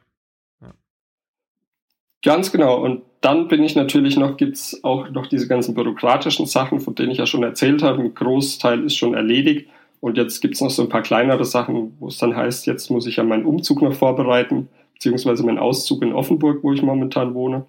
[2.23, 2.81] Ganz genau.
[2.81, 7.11] Und dann bin ich natürlich noch, gibt's auch noch diese ganzen bürokratischen Sachen, von denen
[7.11, 8.01] ich ja schon erzählt habe.
[8.01, 9.69] Ein Großteil ist schon erledigt.
[9.99, 13.05] Und jetzt gibt's noch so ein paar kleinere Sachen, wo es dann heißt, jetzt muss
[13.05, 17.65] ich ja meinen Umzug noch vorbereiten, beziehungsweise meinen Auszug in Offenburg, wo ich momentan wohne.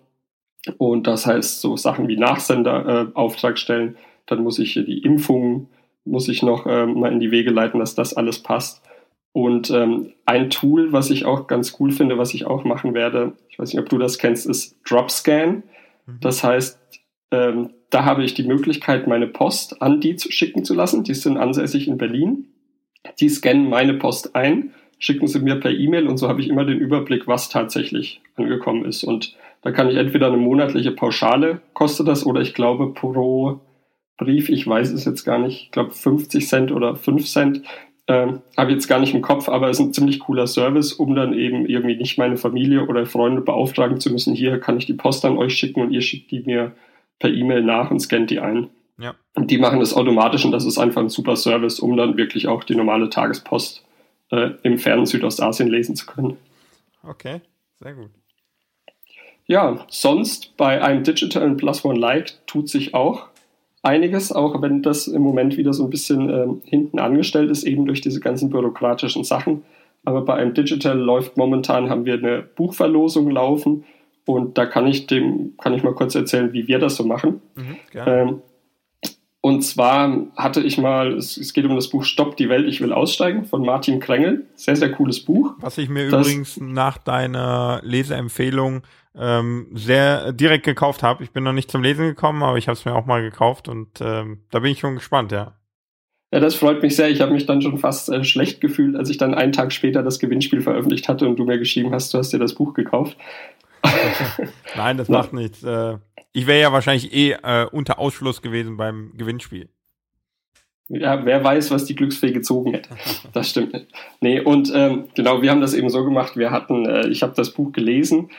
[0.78, 3.96] Und das heißt so Sachen wie Nachsenderauftrag äh, stellen.
[4.28, 5.70] Dann muss ich die Impfungen,
[6.06, 8.84] muss ich noch äh, mal in die Wege leiten, dass das alles passt.
[9.38, 13.34] Und ähm, ein Tool, was ich auch ganz cool finde, was ich auch machen werde,
[13.50, 15.62] ich weiß nicht, ob du das kennst, ist Dropscan.
[16.08, 16.20] Mhm.
[16.22, 16.80] Das heißt,
[17.30, 21.04] ähm, da habe ich die Möglichkeit, meine Post an die zu schicken zu lassen.
[21.04, 22.48] Die sind ansässig in Berlin.
[23.20, 26.66] Die scannen meine Post ein, schicken sie mir per E-Mail und so habe ich immer
[26.66, 29.04] den Überblick, was tatsächlich angekommen ist.
[29.04, 33.60] Und da kann ich entweder eine monatliche Pauschale kostet das oder ich glaube pro
[34.18, 37.62] Brief, ich weiß es jetzt gar nicht, ich glaube 50 Cent oder 5 Cent,
[38.08, 41.14] ähm, Habe jetzt gar nicht im Kopf, aber es ist ein ziemlich cooler Service, um
[41.14, 44.34] dann eben irgendwie nicht meine Familie oder Freunde beauftragen zu müssen.
[44.34, 46.72] Hier kann ich die Post an euch schicken und ihr schickt die mir
[47.20, 48.70] per E-Mail nach und scannt die ein.
[48.98, 49.14] Ja.
[49.36, 52.48] Und die machen das automatisch und das ist einfach ein super Service, um dann wirklich
[52.48, 53.84] auch die normale Tagespost
[54.32, 56.38] äh, im fernen Südostasien lesen zu können.
[57.04, 57.42] Okay,
[57.80, 58.10] sehr gut.
[59.46, 63.28] Ja, sonst bei einem Digital Plus One Like tut sich auch
[63.88, 67.86] einiges, auch wenn das im Moment wieder so ein bisschen ähm, hinten angestellt ist, eben
[67.86, 69.64] durch diese ganzen bürokratischen Sachen.
[70.04, 73.86] Aber bei einem Digital läuft momentan, haben wir eine Buchverlosung laufen
[74.26, 77.42] und da kann ich dem, kann ich mal kurz erzählen, wie wir das so machen.
[77.56, 78.42] Mhm, ähm,
[79.48, 82.82] und zwar hatte ich mal, es, es, geht um das Buch Stopp die Welt, ich
[82.82, 84.46] will aussteigen von Martin Krengel.
[84.56, 85.54] Sehr, sehr cooles Buch.
[85.62, 88.82] Was ich mir das, übrigens nach deiner Leseempfehlung
[89.18, 91.24] ähm, sehr direkt gekauft habe.
[91.24, 93.70] Ich bin noch nicht zum Lesen gekommen, aber ich habe es mir auch mal gekauft
[93.70, 95.54] und ähm, da bin ich schon gespannt, ja.
[96.34, 97.10] Ja, das freut mich sehr.
[97.10, 100.04] Ich habe mich dann schon fast äh, schlecht gefühlt, als ich dann einen Tag später
[100.04, 103.16] das Gewinnspiel veröffentlicht hatte und du mir geschrieben hast, du hast dir das Buch gekauft.
[104.76, 105.64] Nein, das macht nichts.
[105.64, 106.00] Äh,
[106.38, 109.70] ich wäre ja wahrscheinlich eh äh, unter Ausschluss gewesen beim Gewinnspiel.
[110.88, 112.90] Ja, wer weiß, was die Glücksfee gezogen hätte.
[113.34, 113.88] Das stimmt nicht.
[114.22, 116.38] Nee, und ähm, genau, wir haben das eben so gemacht.
[116.38, 118.30] Wir hatten, äh, ich habe das Buch gelesen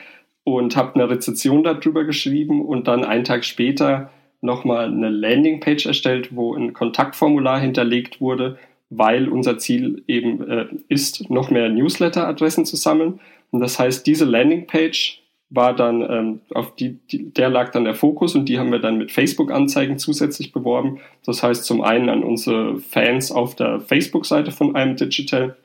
[0.45, 4.09] und habe eine Rezension darüber geschrieben und dann einen Tag später
[4.39, 8.57] nochmal eine Landingpage erstellt, wo ein Kontaktformular hinterlegt wurde,
[8.89, 13.19] weil unser Ziel eben äh, ist, noch mehr Newsletter-Adressen zu sammeln.
[13.51, 15.18] Und das heißt, diese Landingpage
[15.49, 18.79] war dann, ähm, auf die, die, der lag dann der Fokus und die haben wir
[18.79, 20.99] dann mit Facebook-Anzeigen zusätzlich beworben.
[21.25, 25.55] Das heißt zum einen an unsere Fans auf der Facebook-Seite von einem Digital.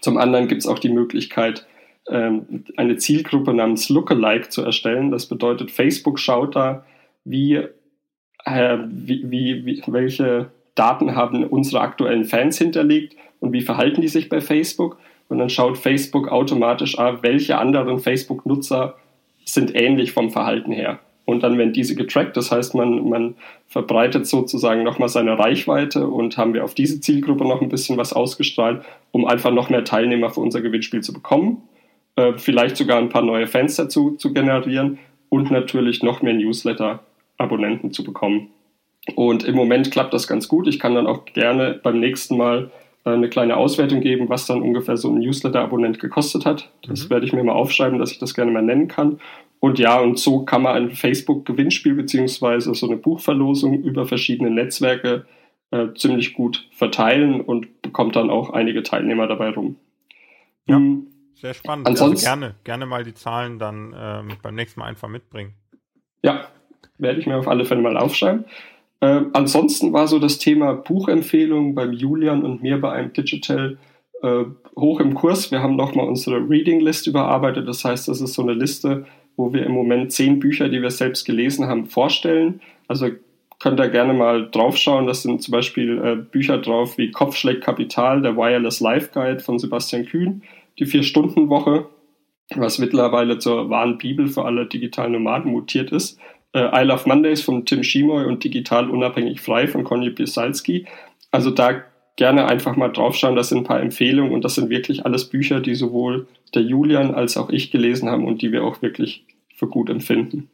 [0.00, 1.66] Zum anderen gibt es auch die Möglichkeit,
[2.08, 5.10] ähm, eine Zielgruppe namens Lookalike zu erstellen.
[5.10, 6.86] Das bedeutet, Facebook schaut da,
[7.24, 7.60] wie
[8.44, 14.08] äh, wie, wie, wie, welche Daten haben unsere aktuellen Fans hinterlegt und wie verhalten die
[14.08, 14.98] sich bei Facebook.
[15.28, 18.96] Und dann schaut Facebook automatisch an, welche anderen Facebook-Nutzer
[19.44, 21.00] sind ähnlich vom Verhalten her.
[21.24, 23.34] Und dann werden diese getrackt, das heißt, man, man
[23.68, 28.12] verbreitet sozusagen nochmal seine Reichweite und haben wir auf diese Zielgruppe noch ein bisschen was
[28.12, 31.62] ausgestrahlt, um einfach noch mehr Teilnehmer für unser Gewinnspiel zu bekommen,
[32.16, 34.98] äh, vielleicht sogar ein paar neue Fans dazu zu generieren
[35.28, 37.00] und natürlich noch mehr Newsletter
[37.38, 38.50] Abonnenten zu bekommen.
[39.14, 40.66] Und im Moment klappt das ganz gut.
[40.66, 42.70] Ich kann dann auch gerne beim nächsten Mal
[43.04, 46.70] eine kleine Auswertung geben, was dann ungefähr so ein Newsletter-Abonnent gekostet hat.
[46.86, 47.10] Das mhm.
[47.10, 49.20] werde ich mir mal aufschreiben, dass ich das gerne mal nennen kann.
[49.58, 55.26] Und ja, und so kann man ein Facebook-Gewinnspiel beziehungsweise so eine Buchverlosung über verschiedene Netzwerke
[55.70, 59.76] äh, ziemlich gut verteilen und bekommt dann auch einige Teilnehmer dabei rum.
[60.66, 61.06] Ja, hm.
[61.34, 61.86] sehr spannend.
[61.86, 65.54] Also Ansonsten, also gerne, gerne mal die Zahlen dann ähm, beim nächsten Mal einfach mitbringen.
[66.22, 66.48] Ja,
[66.98, 68.44] werde ich mir auf alle Fälle mal aufschreiben.
[69.00, 73.78] Äh, ansonsten war so das Thema Buchempfehlung beim Julian und mir bei einem Digital
[74.22, 74.44] äh,
[74.76, 75.50] hoch im Kurs.
[75.50, 77.66] Wir haben nochmal unsere Reading List überarbeitet.
[77.66, 80.90] Das heißt, das ist so eine Liste, wo wir im Moment zehn Bücher, die wir
[80.90, 82.60] selbst gelesen haben, vorstellen.
[82.88, 83.08] Also
[83.58, 85.06] könnt ihr gerne mal draufschauen.
[85.06, 89.58] Das sind zum Beispiel äh, Bücher drauf wie Kopfschläg Kapital, der Wireless Life Guide von
[89.58, 90.42] Sebastian Kühn,
[90.78, 91.86] die Vier-Stunden-Woche,
[92.54, 96.18] was mittlerweile zur wahren Bibel für alle digitalen Nomaden mutiert ist
[96.52, 100.86] äh, I Love Mondays von Tim Schimoy und Digital Unabhängig Frei von Konji Piesalski.
[101.30, 101.84] Also da
[102.16, 105.60] gerne einfach mal draufschauen, das sind ein paar Empfehlungen und das sind wirklich alles Bücher,
[105.60, 109.66] die sowohl der Julian als auch ich gelesen haben und die wir auch wirklich für
[109.66, 110.50] gut empfinden.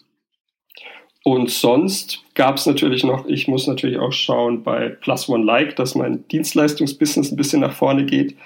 [1.25, 5.75] Und sonst gab es natürlich noch, ich muss natürlich auch schauen bei Plus One Like,
[5.75, 8.37] dass mein Dienstleistungsbusiness ein bisschen nach vorne geht.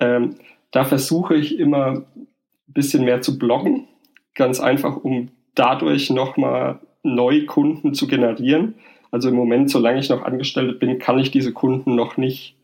[0.00, 0.34] Ähm,
[0.72, 2.26] da versuche ich immer ein
[2.66, 3.86] bisschen mehr zu bloggen,
[4.34, 8.74] ganz einfach, um dadurch nochmal Neukunden zu generieren.
[9.10, 12.56] Also im Moment, solange ich noch angestellt bin, kann ich diese Kunden noch nicht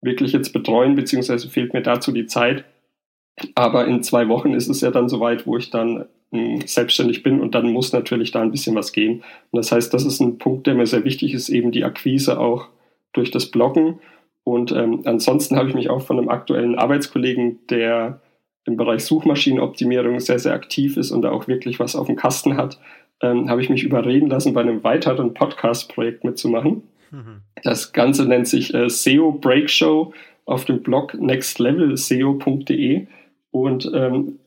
[0.00, 2.64] wirklich jetzt betreuen, beziehungsweise fehlt mir dazu die Zeit.
[3.54, 7.40] Aber in zwei Wochen ist es ja dann soweit, wo ich dann hm, selbstständig bin
[7.40, 9.22] und dann muss natürlich da ein bisschen was gehen.
[9.50, 12.40] Und das heißt, das ist ein Punkt, der mir sehr wichtig ist, eben die Akquise
[12.40, 12.68] auch
[13.12, 14.00] durch das Bloggen.
[14.44, 18.20] Und ähm, ansonsten habe ich mich auch von einem aktuellen Arbeitskollegen, der
[18.64, 22.56] im Bereich Suchmaschinenoptimierung sehr, sehr aktiv ist und da auch wirklich was auf dem Kasten
[22.56, 22.78] hat,
[23.22, 26.82] ähm, habe ich mich überreden lassen, bei einem weiteren Podcast-Projekt mitzumachen.
[27.10, 27.42] Mhm.
[27.62, 30.12] Das Ganze nennt sich äh, SEO Break Show
[30.44, 33.06] auf dem Blog nextlevelseo.de.
[33.50, 34.38] Und ähm,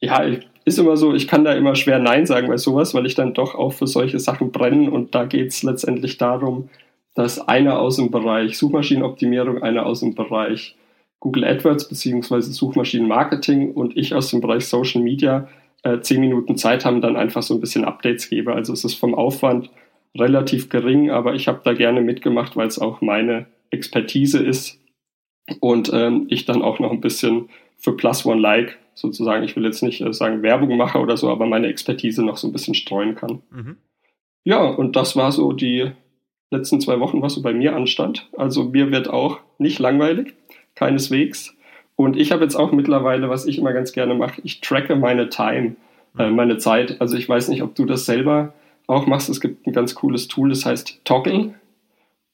[0.00, 0.24] ja,
[0.64, 3.34] ist immer so, ich kann da immer schwer Nein sagen bei sowas, weil ich dann
[3.34, 4.90] doch auch für solche Sachen brenne.
[4.90, 6.68] Und da geht es letztendlich darum,
[7.14, 10.76] dass einer aus dem Bereich Suchmaschinenoptimierung, einer aus dem Bereich
[11.20, 15.48] Google AdWords beziehungsweise Suchmaschinenmarketing und ich aus dem Bereich Social Media
[15.82, 18.54] äh, zehn Minuten Zeit haben, dann einfach so ein bisschen Updates gebe.
[18.54, 19.70] Also es ist vom Aufwand
[20.16, 24.80] relativ gering, aber ich habe da gerne mitgemacht, weil es auch meine Expertise ist
[25.60, 29.64] und ähm, ich dann auch noch ein bisschen für Plus One Like sozusagen, ich will
[29.64, 32.74] jetzt nicht äh, sagen Werbung mache oder so, aber meine Expertise noch so ein bisschen
[32.74, 33.42] streuen kann.
[33.50, 33.76] Mhm.
[34.44, 35.90] Ja, und das war so die
[36.50, 38.28] letzten zwei Wochen, was so bei mir anstand.
[38.36, 40.34] Also mir wird auch nicht langweilig,
[40.74, 41.55] keineswegs.
[41.96, 45.30] Und ich habe jetzt auch mittlerweile, was ich immer ganz gerne mache, ich tracke meine
[45.30, 45.76] Time,
[46.18, 46.36] äh, mhm.
[46.36, 47.00] meine Zeit.
[47.00, 48.52] Also ich weiß nicht, ob du das selber
[48.86, 49.28] auch machst.
[49.28, 51.54] Es gibt ein ganz cooles Tool, das heißt Toggle.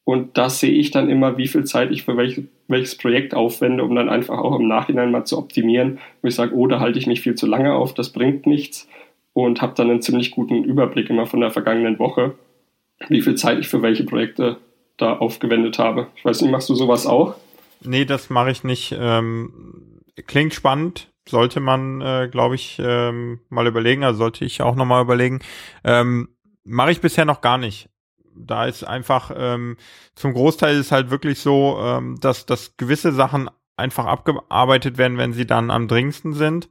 [0.04, 3.84] Und da sehe ich dann immer, wie viel Zeit ich für welches, welches Projekt aufwende,
[3.84, 5.98] um dann einfach auch im Nachhinein mal zu optimieren.
[6.20, 8.88] Wo ich sage, oh, da halte ich mich viel zu lange auf, das bringt nichts.
[9.32, 12.34] Und habe dann einen ziemlich guten Überblick immer von der vergangenen Woche,
[13.08, 14.58] wie viel Zeit ich für welche Projekte
[14.98, 16.08] da aufgewendet habe.
[16.16, 17.36] Ich weiß nicht, machst du sowas auch?
[17.84, 18.94] Nee, das mache ich nicht.
[18.98, 21.12] Ähm, klingt spannend.
[21.28, 25.40] sollte man, äh, glaube ich, ähm, mal überlegen, also sollte ich auch nochmal überlegen.
[25.84, 26.28] Ähm,
[26.64, 27.90] Mache ich bisher noch gar nicht.
[28.36, 29.76] Da ist einfach, ähm,
[30.14, 35.32] zum Großteil ist halt wirklich so, ähm, dass, dass gewisse Sachen einfach abgearbeitet werden, wenn
[35.32, 36.68] sie dann am dringendsten sind.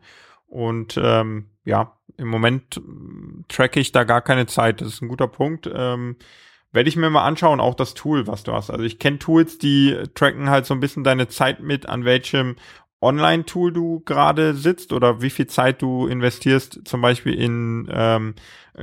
[0.48, 2.82] Und ähm, ja, im Moment äh,
[3.50, 4.82] tracke ich da gar keine Zeit.
[4.82, 5.70] Das ist ein guter Punkt.
[5.74, 6.16] Ähm,
[6.72, 8.70] werde ich mir mal anschauen, auch das Tool, was du hast.
[8.70, 12.56] Also ich kenne Tools, die tracken halt so ein bisschen deine Zeit mit, an welchem
[13.02, 18.36] Online-Tool du gerade sitzt oder wie viel Zeit du investierst, zum Beispiel in ähm,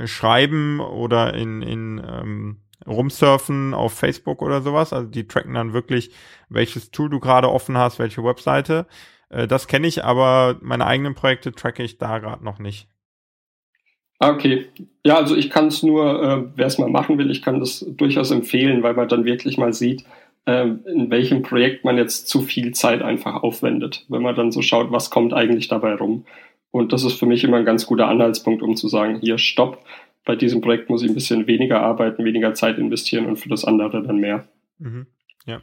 [0.05, 4.93] Schreiben oder in, in ähm, Rumsurfen auf Facebook oder sowas.
[4.93, 6.11] Also die tracken dann wirklich,
[6.49, 8.87] welches Tool du gerade offen hast, welche Webseite.
[9.29, 12.89] Äh, das kenne ich, aber meine eigenen Projekte tracke ich da gerade noch nicht.
[14.19, 14.67] Ah, okay.
[15.03, 17.85] Ja, also ich kann es nur, äh, wer es mal machen will, ich kann das
[17.97, 20.03] durchaus empfehlen, weil man dann wirklich mal sieht,
[20.45, 24.05] äh, in welchem Projekt man jetzt zu viel Zeit einfach aufwendet.
[24.09, 26.25] Wenn man dann so schaut, was kommt eigentlich dabei rum.
[26.71, 29.83] Und das ist für mich immer ein ganz guter Anhaltspunkt, um zu sagen, hier, stopp,
[30.25, 33.63] bei diesem Projekt muss ich ein bisschen weniger arbeiten, weniger Zeit investieren und für das
[33.63, 34.47] andere dann mehr.
[34.77, 35.07] Mhm.
[35.45, 35.61] Ja.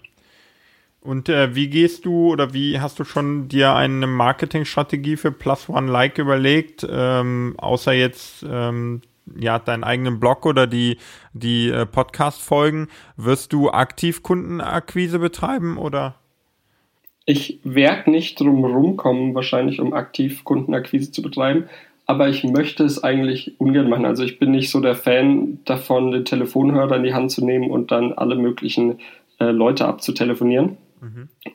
[1.07, 5.69] Und äh, wie gehst du oder wie hast du schon dir eine Marketingstrategie für Plus
[5.69, 9.03] One Like überlegt, ähm, außer jetzt ähm,
[9.39, 10.99] ja deinen eigenen Blog oder die
[11.33, 16.17] die äh, Podcast Folgen, wirst du aktiv Kundenakquise betreiben oder?
[17.25, 21.69] Ich werde nicht drum rumkommen, wahrscheinlich um aktiv Kundenakquise zu betreiben,
[22.07, 24.07] aber ich möchte es eigentlich ungern machen.
[24.07, 27.71] Also ich bin nicht so der Fan davon, den Telefonhörer in die Hand zu nehmen
[27.71, 28.99] und dann alle möglichen
[29.39, 30.79] äh, Leute abzutelefonieren.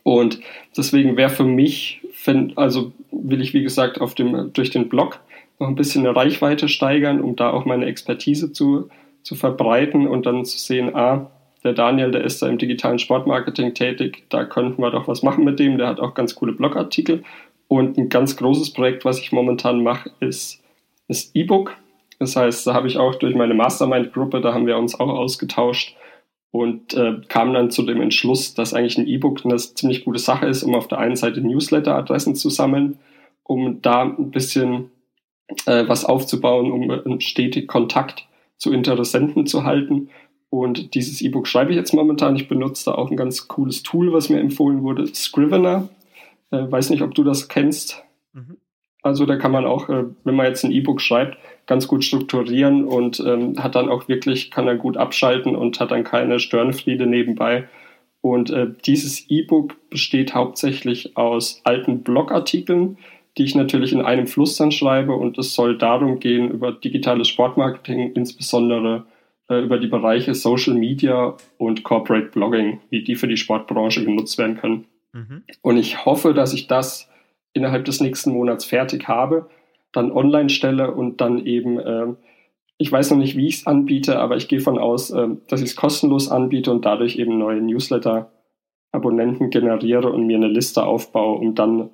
[0.04, 0.39] Und
[0.75, 5.19] deswegen wäre für mich, wenn, also will ich wie gesagt auf dem, durch den Blog
[5.60, 8.89] noch ein bisschen eine Reichweite steigern, um da auch meine Expertise zu,
[9.23, 11.30] zu verbreiten und dann zu sehen, ah,
[11.63, 15.43] der Daniel, der ist da im digitalen Sportmarketing tätig, da könnten wir doch was machen
[15.43, 17.23] mit dem, der hat auch ganz coole Blogartikel.
[17.67, 20.62] Und ein ganz großes Projekt, was ich momentan mache, ist
[21.08, 21.77] das E-Book.
[22.19, 25.95] Das heißt, da habe ich auch durch meine Mastermind-Gruppe, da haben wir uns auch ausgetauscht,
[26.51, 30.45] und äh, kam dann zu dem Entschluss, dass eigentlich ein E-Book eine ziemlich gute Sache
[30.45, 32.99] ist, um auf der einen Seite Newsletter-Adressen zu sammeln,
[33.43, 34.91] um da ein bisschen
[35.65, 40.09] äh, was aufzubauen, um stetig Kontakt zu Interessenten zu halten.
[40.49, 42.35] Und dieses E-Book schreibe ich jetzt momentan.
[42.35, 45.87] Ich benutze da auch ein ganz cooles Tool, was mir empfohlen wurde, Scrivener.
[46.51, 48.03] Äh, weiß nicht, ob du das kennst.
[48.33, 48.57] Mhm.
[49.01, 52.85] Also da kann man auch, äh, wenn man jetzt ein E-Book schreibt, ganz gut strukturieren
[52.85, 57.07] und ähm, hat dann auch wirklich, kann er gut abschalten und hat dann keine Störenfriede
[57.07, 57.67] nebenbei.
[58.21, 62.97] Und äh, dieses E-Book besteht hauptsächlich aus alten Blogartikeln,
[63.37, 67.29] die ich natürlich in einem Fluss dann schreibe und es soll darum gehen, über digitales
[67.29, 69.05] Sportmarketing, insbesondere
[69.49, 74.37] äh, über die Bereiche Social Media und Corporate Blogging, wie die für die Sportbranche genutzt
[74.37, 74.85] werden können.
[75.13, 75.43] Mhm.
[75.61, 77.11] Und ich hoffe, dass ich das
[77.53, 79.47] innerhalb des nächsten Monats fertig habe
[79.91, 82.07] dann online stelle und dann eben, äh,
[82.77, 85.61] ich weiß noch nicht, wie ich es anbiete, aber ich gehe von aus, äh, dass
[85.61, 91.39] ich es kostenlos anbiete und dadurch eben neue Newsletter-Abonnenten generiere und mir eine Liste aufbaue,
[91.39, 91.89] um dann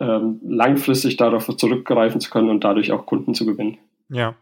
[0.00, 3.78] ähm, langfristig darauf zurückgreifen zu können und dadurch auch Kunden zu gewinnen.
[4.08, 4.34] Ja.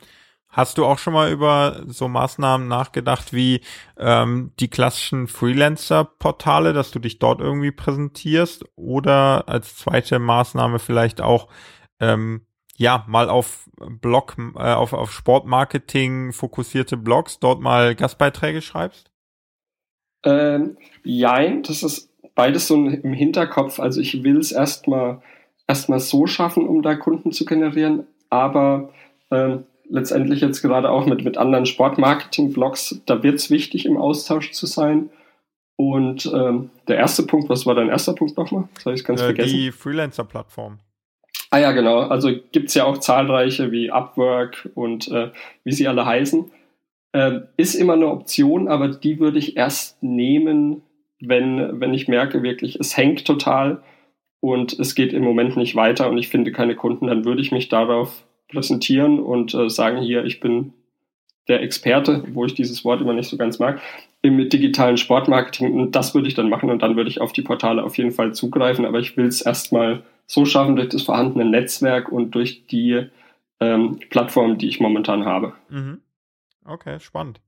[0.51, 3.61] Hast du auch schon mal über so Maßnahmen nachgedacht wie
[3.97, 11.21] ähm, die klassischen Freelancer-Portale, dass du dich dort irgendwie präsentierst oder als zweite Maßnahme vielleicht
[11.21, 11.49] auch
[12.01, 13.69] ähm, ja, mal auf
[14.01, 19.11] Blog, äh, auf, auf Sportmarketing fokussierte Blogs dort mal Gastbeiträge schreibst?
[20.25, 23.81] Ähm, jein, das ist beides so im Hinterkopf.
[23.81, 25.23] Also ich will es erstmal
[25.71, 28.93] erstmal so schaffen, um da Kunden zu generieren, aber
[29.31, 34.53] ähm, letztendlich jetzt gerade auch mit, mit anderen Sportmarketing-Blogs, da wird es wichtig, im Austausch
[34.53, 35.11] zu sein.
[35.77, 38.69] Und ähm, der erste Punkt, was war dein erster Punkt nochmal?
[38.75, 39.57] Das habe ich ganz äh, vergessen.
[39.57, 40.79] Die Freelancer-Plattform.
[41.51, 42.01] Ah ja, genau.
[42.01, 45.31] Also gibt's ja auch zahlreiche wie Upwork und äh,
[45.65, 46.51] wie sie alle heißen.
[47.13, 50.83] Äh, ist immer eine Option, aber die würde ich erst nehmen,
[51.19, 53.83] wenn, wenn ich merke wirklich, es hängt total
[54.41, 57.53] und es geht im Moment nicht weiter und ich finde keine Kunden, dann würde ich
[57.53, 60.73] mich darauf präsentieren und äh, sagen, hier, ich bin
[61.49, 63.81] der Experte, wo ich dieses Wort immer nicht so ganz mag,
[64.23, 65.73] im digitalen Sportmarketing.
[65.73, 68.13] Und das würde ich dann machen und dann würde ich auf die Portale auf jeden
[68.13, 72.67] Fall zugreifen, aber ich will es erstmal so schaffen durch das vorhandene Netzwerk und durch
[72.67, 73.07] die
[73.59, 75.55] ähm, Plattform, die ich momentan habe.
[75.69, 76.01] Mhm.
[76.65, 77.41] Okay, spannend.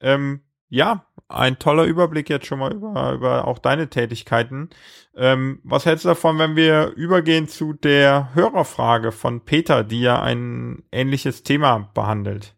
[0.00, 4.70] Ähm, ja, ein toller Überblick jetzt schon mal über, über auch deine Tätigkeiten.
[5.16, 10.22] Ähm, was hältst du davon, wenn wir übergehen zu der Hörerfrage von Peter, die ja
[10.22, 12.54] ein ähnliches Thema behandelt?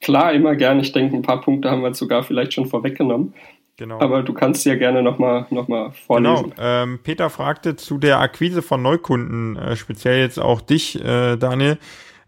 [0.00, 0.78] Klar, immer gern.
[0.80, 3.34] Ich denke, ein paar Punkte haben wir sogar vielleicht schon vorweggenommen.
[3.78, 4.00] Genau.
[4.00, 6.50] Aber du kannst ja gerne nochmal noch mal vorlesen.
[6.50, 6.54] Genau.
[6.58, 11.78] Ähm, Peter fragte zu der Akquise von Neukunden, äh, speziell jetzt auch dich, äh, Daniel.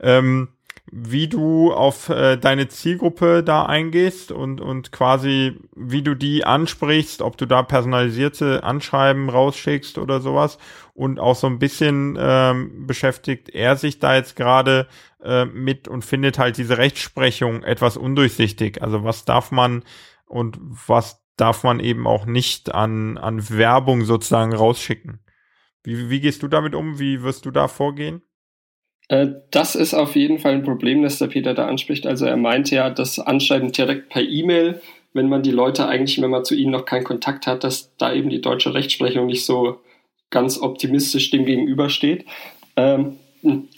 [0.00, 0.48] Ähm,
[0.90, 7.22] wie du auf äh, deine Zielgruppe da eingehst und, und quasi wie du die ansprichst,
[7.22, 10.58] ob du da personalisierte Anschreiben rausschickst oder sowas.
[10.94, 14.88] Und auch so ein bisschen ähm, beschäftigt er sich da jetzt gerade
[15.22, 18.82] äh, mit und findet halt diese Rechtsprechung etwas undurchsichtig.
[18.82, 19.84] Also was darf man
[20.26, 25.20] und was darf man eben auch nicht an, an Werbung sozusagen rausschicken.
[25.82, 26.98] Wie, wie gehst du damit um?
[26.98, 28.22] Wie wirst du da vorgehen?
[29.08, 32.06] Äh, das ist auf jeden Fall ein Problem, das der Peter da anspricht.
[32.06, 34.80] Also er meinte ja, das Anschreiben direkt per E-Mail,
[35.14, 38.12] wenn man die Leute eigentlich, wenn man zu ihnen noch keinen Kontakt hat, dass da
[38.12, 39.80] eben die deutsche Rechtsprechung nicht so
[40.30, 42.26] ganz optimistisch dem gegenübersteht.
[42.76, 43.16] Ähm,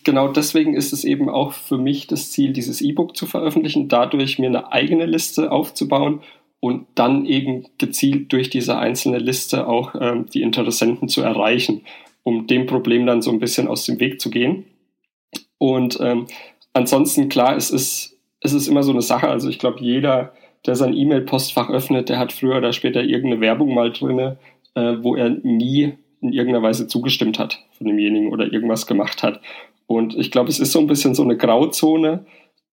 [0.05, 4.39] genau deswegen ist es eben auch für mich das Ziel, dieses E-Book zu veröffentlichen, dadurch
[4.39, 6.21] mir eine eigene Liste aufzubauen
[6.59, 11.83] und dann eben gezielt durch diese einzelne Liste auch ähm, die Interessenten zu erreichen,
[12.23, 14.65] um dem Problem dann so ein bisschen aus dem Weg zu gehen.
[15.61, 16.27] Und ähm,
[16.73, 19.29] ansonsten, klar, es ist, es ist immer so eine Sache.
[19.29, 20.33] Also ich glaube, jeder,
[20.65, 24.39] der sein E-Mail-Postfach öffnet, der hat früher oder später irgendeine Werbung mal drinne,
[24.75, 25.93] äh, wo er nie
[26.23, 29.43] in irgendeiner Weise zugestimmt hat von demjenigen oder irgendwas gemacht hat.
[29.87, 32.25] Und ich glaube, es ist so ein bisschen so eine Grauzone.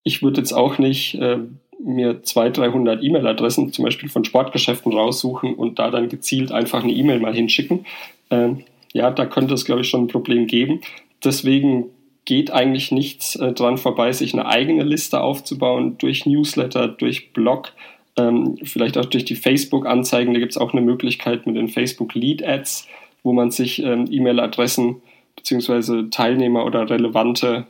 [0.04, 1.40] Ich würde jetzt auch nicht äh,
[1.84, 6.94] mir 200, 300 E-Mail-Adressen zum Beispiel von Sportgeschäften raussuchen und da dann gezielt einfach eine
[6.94, 7.86] E-Mail mal hinschicken.
[8.30, 8.64] Ähm,
[8.94, 10.80] ja, da könnte es, glaube ich, schon ein Problem geben.
[11.24, 11.90] Deswegen
[12.28, 17.72] geht eigentlich nichts äh, dran vorbei, sich eine eigene Liste aufzubauen durch Newsletter, durch Blog,
[18.18, 20.34] ähm, vielleicht auch durch die Facebook-Anzeigen.
[20.34, 22.90] Da gibt es auch eine Möglichkeit mit den Facebook Lead Ads,
[23.24, 25.02] wo man sich ähm, E-Mail-Adressen
[25.38, 27.66] beziehungsweise Teilnehmer oder relevante,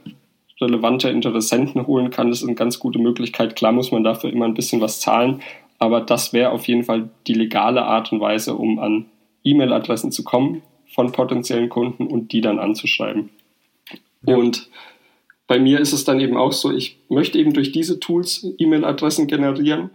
[0.59, 2.29] relevante Interessenten holen kann.
[2.29, 3.55] Das ist eine ganz gute Möglichkeit.
[3.55, 5.41] Klar muss man dafür immer ein bisschen was zahlen,
[5.77, 9.05] aber das wäre auf jeden Fall die legale Art und Weise, um an
[9.43, 13.29] E-Mail-Adressen zu kommen von potenziellen Kunden und die dann anzuschreiben.
[14.35, 14.69] Und
[15.47, 19.27] bei mir ist es dann eben auch so, ich möchte eben durch diese Tools E-Mail-Adressen
[19.27, 19.91] generieren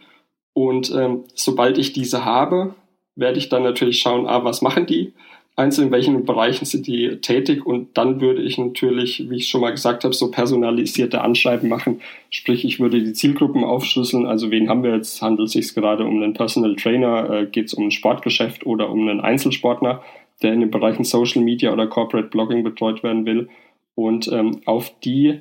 [0.55, 2.75] und ähm, sobald ich diese habe,
[3.17, 5.13] werde ich dann natürlich schauen, ah, was machen die?
[5.55, 9.61] Einzeln in welchen Bereichen sind die tätig und dann würde ich natürlich, wie ich schon
[9.61, 12.01] mal gesagt habe, so personalisierte Anschreiben machen.
[12.31, 14.25] Sprich, ich würde die Zielgruppen aufschlüsseln.
[14.25, 15.21] Also wen haben wir jetzt?
[15.21, 17.31] Handelt es sich gerade um einen Personal Trainer?
[17.31, 20.03] Äh, Geht es um ein Sportgeschäft oder um einen Einzelsportler,
[20.41, 23.51] der in den Bereichen Social Media oder Corporate Blogging betreut werden will?
[23.95, 25.41] Und ähm, auf die,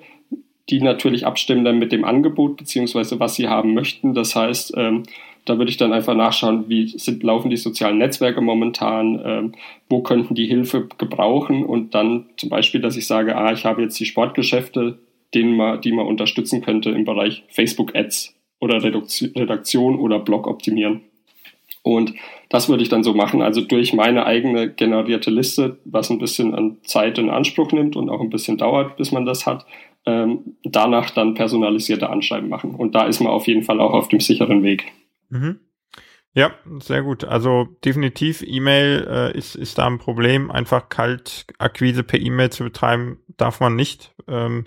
[0.70, 4.14] die natürlich abstimmen dann mit dem Angebot beziehungsweise was sie haben möchten.
[4.14, 5.04] Das heißt, ähm,
[5.46, 9.52] da würde ich dann einfach nachschauen, wie sind, laufen die sozialen Netzwerke momentan, ähm,
[9.90, 13.82] wo könnten die Hilfe gebrauchen und dann zum Beispiel, dass ich sage, ah, ich habe
[13.82, 15.00] jetzt die Sportgeschäfte,
[15.34, 21.02] denen man, die man unterstützen könnte im Bereich Facebook Ads oder Redaktion oder Blog optimieren.
[21.96, 22.14] Und
[22.50, 26.54] das würde ich dann so machen, also durch meine eigene generierte Liste, was ein bisschen
[26.54, 29.66] an Zeit in Anspruch nimmt und auch ein bisschen dauert, bis man das hat,
[30.06, 32.76] ähm, danach dann personalisierte Anschreiben machen.
[32.76, 34.92] Und da ist man auf jeden Fall auch auf dem sicheren Weg.
[35.30, 35.60] Mhm.
[36.34, 37.26] Ja, sehr gut.
[37.26, 40.50] Also definitiv E-Mail äh, ist, ist da ein Problem.
[40.50, 44.14] Einfach Kaltakquise per E-Mail zu betreiben, darf man nicht.
[44.30, 44.66] Ähm,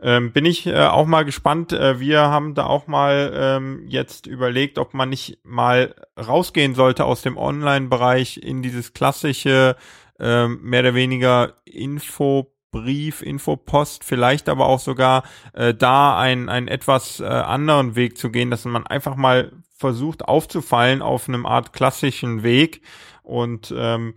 [0.00, 1.72] ähm, bin ich äh, auch mal gespannt.
[1.72, 7.04] Äh, wir haben da auch mal ähm, jetzt überlegt, ob man nicht mal rausgehen sollte
[7.04, 9.76] aus dem Online-Bereich in dieses klassische,
[10.18, 15.22] ähm, mehr oder weniger Infobrief, Infopost, vielleicht aber auch sogar
[15.52, 20.24] äh, da einen, einen etwas äh, anderen Weg zu gehen, dass man einfach mal versucht
[20.24, 22.82] aufzufallen auf einem Art klassischen Weg
[23.22, 24.14] und ähm,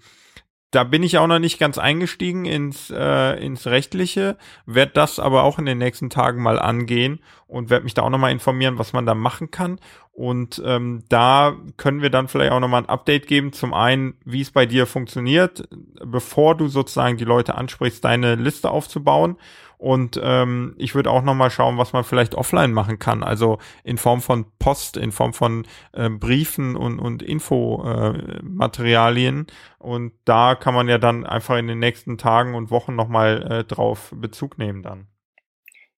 [0.71, 5.43] da bin ich auch noch nicht ganz eingestiegen ins, äh, ins Rechtliche, werde das aber
[5.43, 8.91] auch in den nächsten Tagen mal angehen und werde mich da auch nochmal informieren, was
[8.91, 9.79] man da machen kann.
[10.11, 13.53] Und ähm, da können wir dann vielleicht auch nochmal ein Update geben.
[13.53, 15.69] Zum einen, wie es bei dir funktioniert,
[16.03, 19.37] bevor du sozusagen die Leute ansprichst, deine Liste aufzubauen
[19.77, 23.23] und ähm, ich würde auch nochmal schauen, was man vielleicht offline machen kann.
[23.23, 29.45] Also in Form von Post, in Form von äh, Briefen und, und Infomaterialien.
[29.77, 33.63] Und da kann man ja dann einfach in den nächsten Tagen und Wochen nochmal äh,
[33.63, 35.05] drauf Bezug nehmen dann.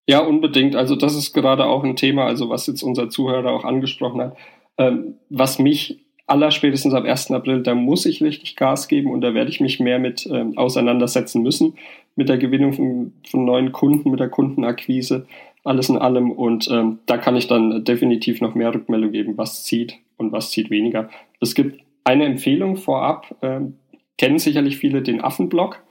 [0.08, 0.76] Ja, unbedingt.
[0.76, 4.36] Also das ist gerade auch ein Thema, also was jetzt unser Zuhörer auch angesprochen hat,
[4.78, 7.32] ähm, was mich allerspätestens am 1.
[7.32, 10.58] April, da muss ich richtig Gas geben und da werde ich mich mehr mit ähm,
[10.58, 11.74] auseinandersetzen müssen,
[12.20, 15.26] mit der Gewinnung von, von, neuen Kunden, mit der Kundenakquise,
[15.64, 16.32] alles in allem.
[16.32, 20.52] Und ähm, da kann ich dann definitiv noch mehr Rückmeldung geben, was zieht und was
[20.52, 21.10] zieht weniger.
[21.40, 23.76] Es gibt eine Empfehlung vorab, ähm,
[24.18, 25.82] kennen sicherlich viele den Affenblog.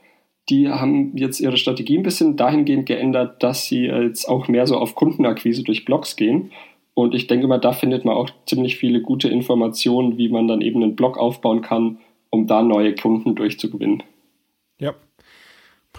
[0.49, 4.77] Die haben jetzt ihre Strategie ein bisschen dahingehend geändert, dass sie jetzt auch mehr so
[4.77, 6.51] auf Kundenakquise durch Blogs gehen
[6.93, 10.61] Und ich denke mal, da findet man auch ziemlich viele gute Informationen, wie man dann
[10.61, 11.97] eben einen Blog aufbauen kann,
[12.29, 14.03] um da neue Kunden durchzugewinnen.
[14.77, 14.93] Ja,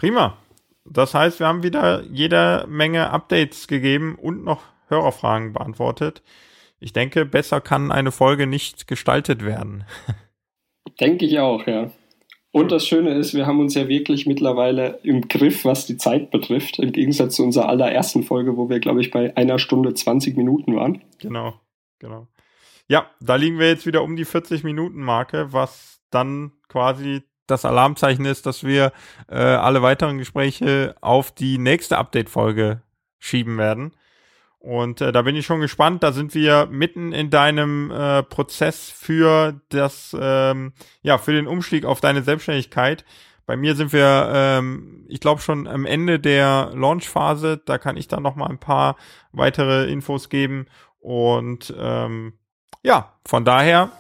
[0.01, 0.38] prima.
[0.86, 6.22] Das heißt, wir haben wieder jede Menge Updates gegeben und noch Hörerfragen beantwortet.
[6.80, 9.84] Ich denke, besser kann eine Folge nicht gestaltet werden.
[11.01, 11.90] Denke ich auch, ja.
[12.51, 16.30] Und das Schöne ist, wir haben uns ja wirklich mittlerweile im Griff, was die Zeit
[16.30, 20.34] betrifft, im Gegensatz zu unserer allerersten Folge, wo wir, glaube ich, bei einer Stunde 20
[20.36, 21.03] Minuten waren.
[21.18, 21.61] Genau,
[21.98, 22.26] genau.
[22.88, 27.64] Ja, da liegen wir jetzt wieder um die 40 Minuten Marke, was dann quasi das
[27.64, 28.92] Alarmzeichen ist, dass wir
[29.28, 32.82] äh, alle weiteren Gespräche auf die nächste Update-Folge
[33.18, 33.92] schieben werden.
[34.61, 36.03] Und äh, da bin ich schon gespannt.
[36.03, 41.86] Da sind wir mitten in deinem äh, Prozess für das, ähm, ja, für den Umstieg
[41.86, 43.07] auf deine Selbstständigkeit.
[43.46, 47.61] Bei mir sind wir, ähm, ich glaube schon am Ende der Launchphase.
[47.64, 48.96] Da kann ich dann noch mal ein paar
[49.32, 50.66] weitere Infos geben.
[51.01, 52.34] Und ähm,
[52.82, 53.90] ja, von daher,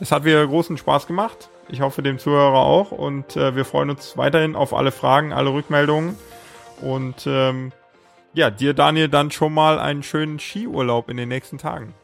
[0.00, 1.48] es hat wieder großen Spaß gemacht.
[1.68, 2.92] Ich hoffe dem Zuhörer auch.
[2.92, 6.16] Und äh, wir freuen uns weiterhin auf alle Fragen, alle Rückmeldungen.
[6.80, 7.72] Und ähm,
[8.34, 11.94] ja, dir, Daniel, dann schon mal einen schönen Skiurlaub in den nächsten Tagen.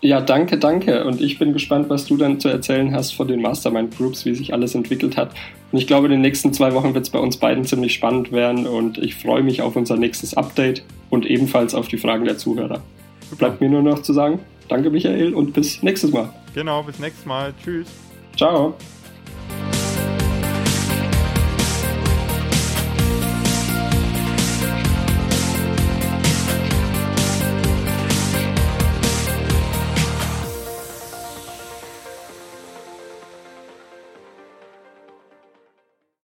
[0.00, 1.04] Ja, danke, danke.
[1.04, 4.34] Und ich bin gespannt, was du dann zu erzählen hast von den Mastermind Groups, wie
[4.34, 5.30] sich alles entwickelt hat.
[5.72, 8.30] Und ich glaube, in den nächsten zwei Wochen wird es bei uns beiden ziemlich spannend
[8.30, 12.36] werden und ich freue mich auf unser nächstes Update und ebenfalls auf die Fragen der
[12.38, 12.82] Zuhörer.
[13.38, 16.28] Bleibt mir nur noch zu sagen, danke Michael und bis nächstes Mal.
[16.54, 17.52] Genau, bis nächstes Mal.
[17.64, 18.05] Tschüss.
[18.36, 18.76] Ciao.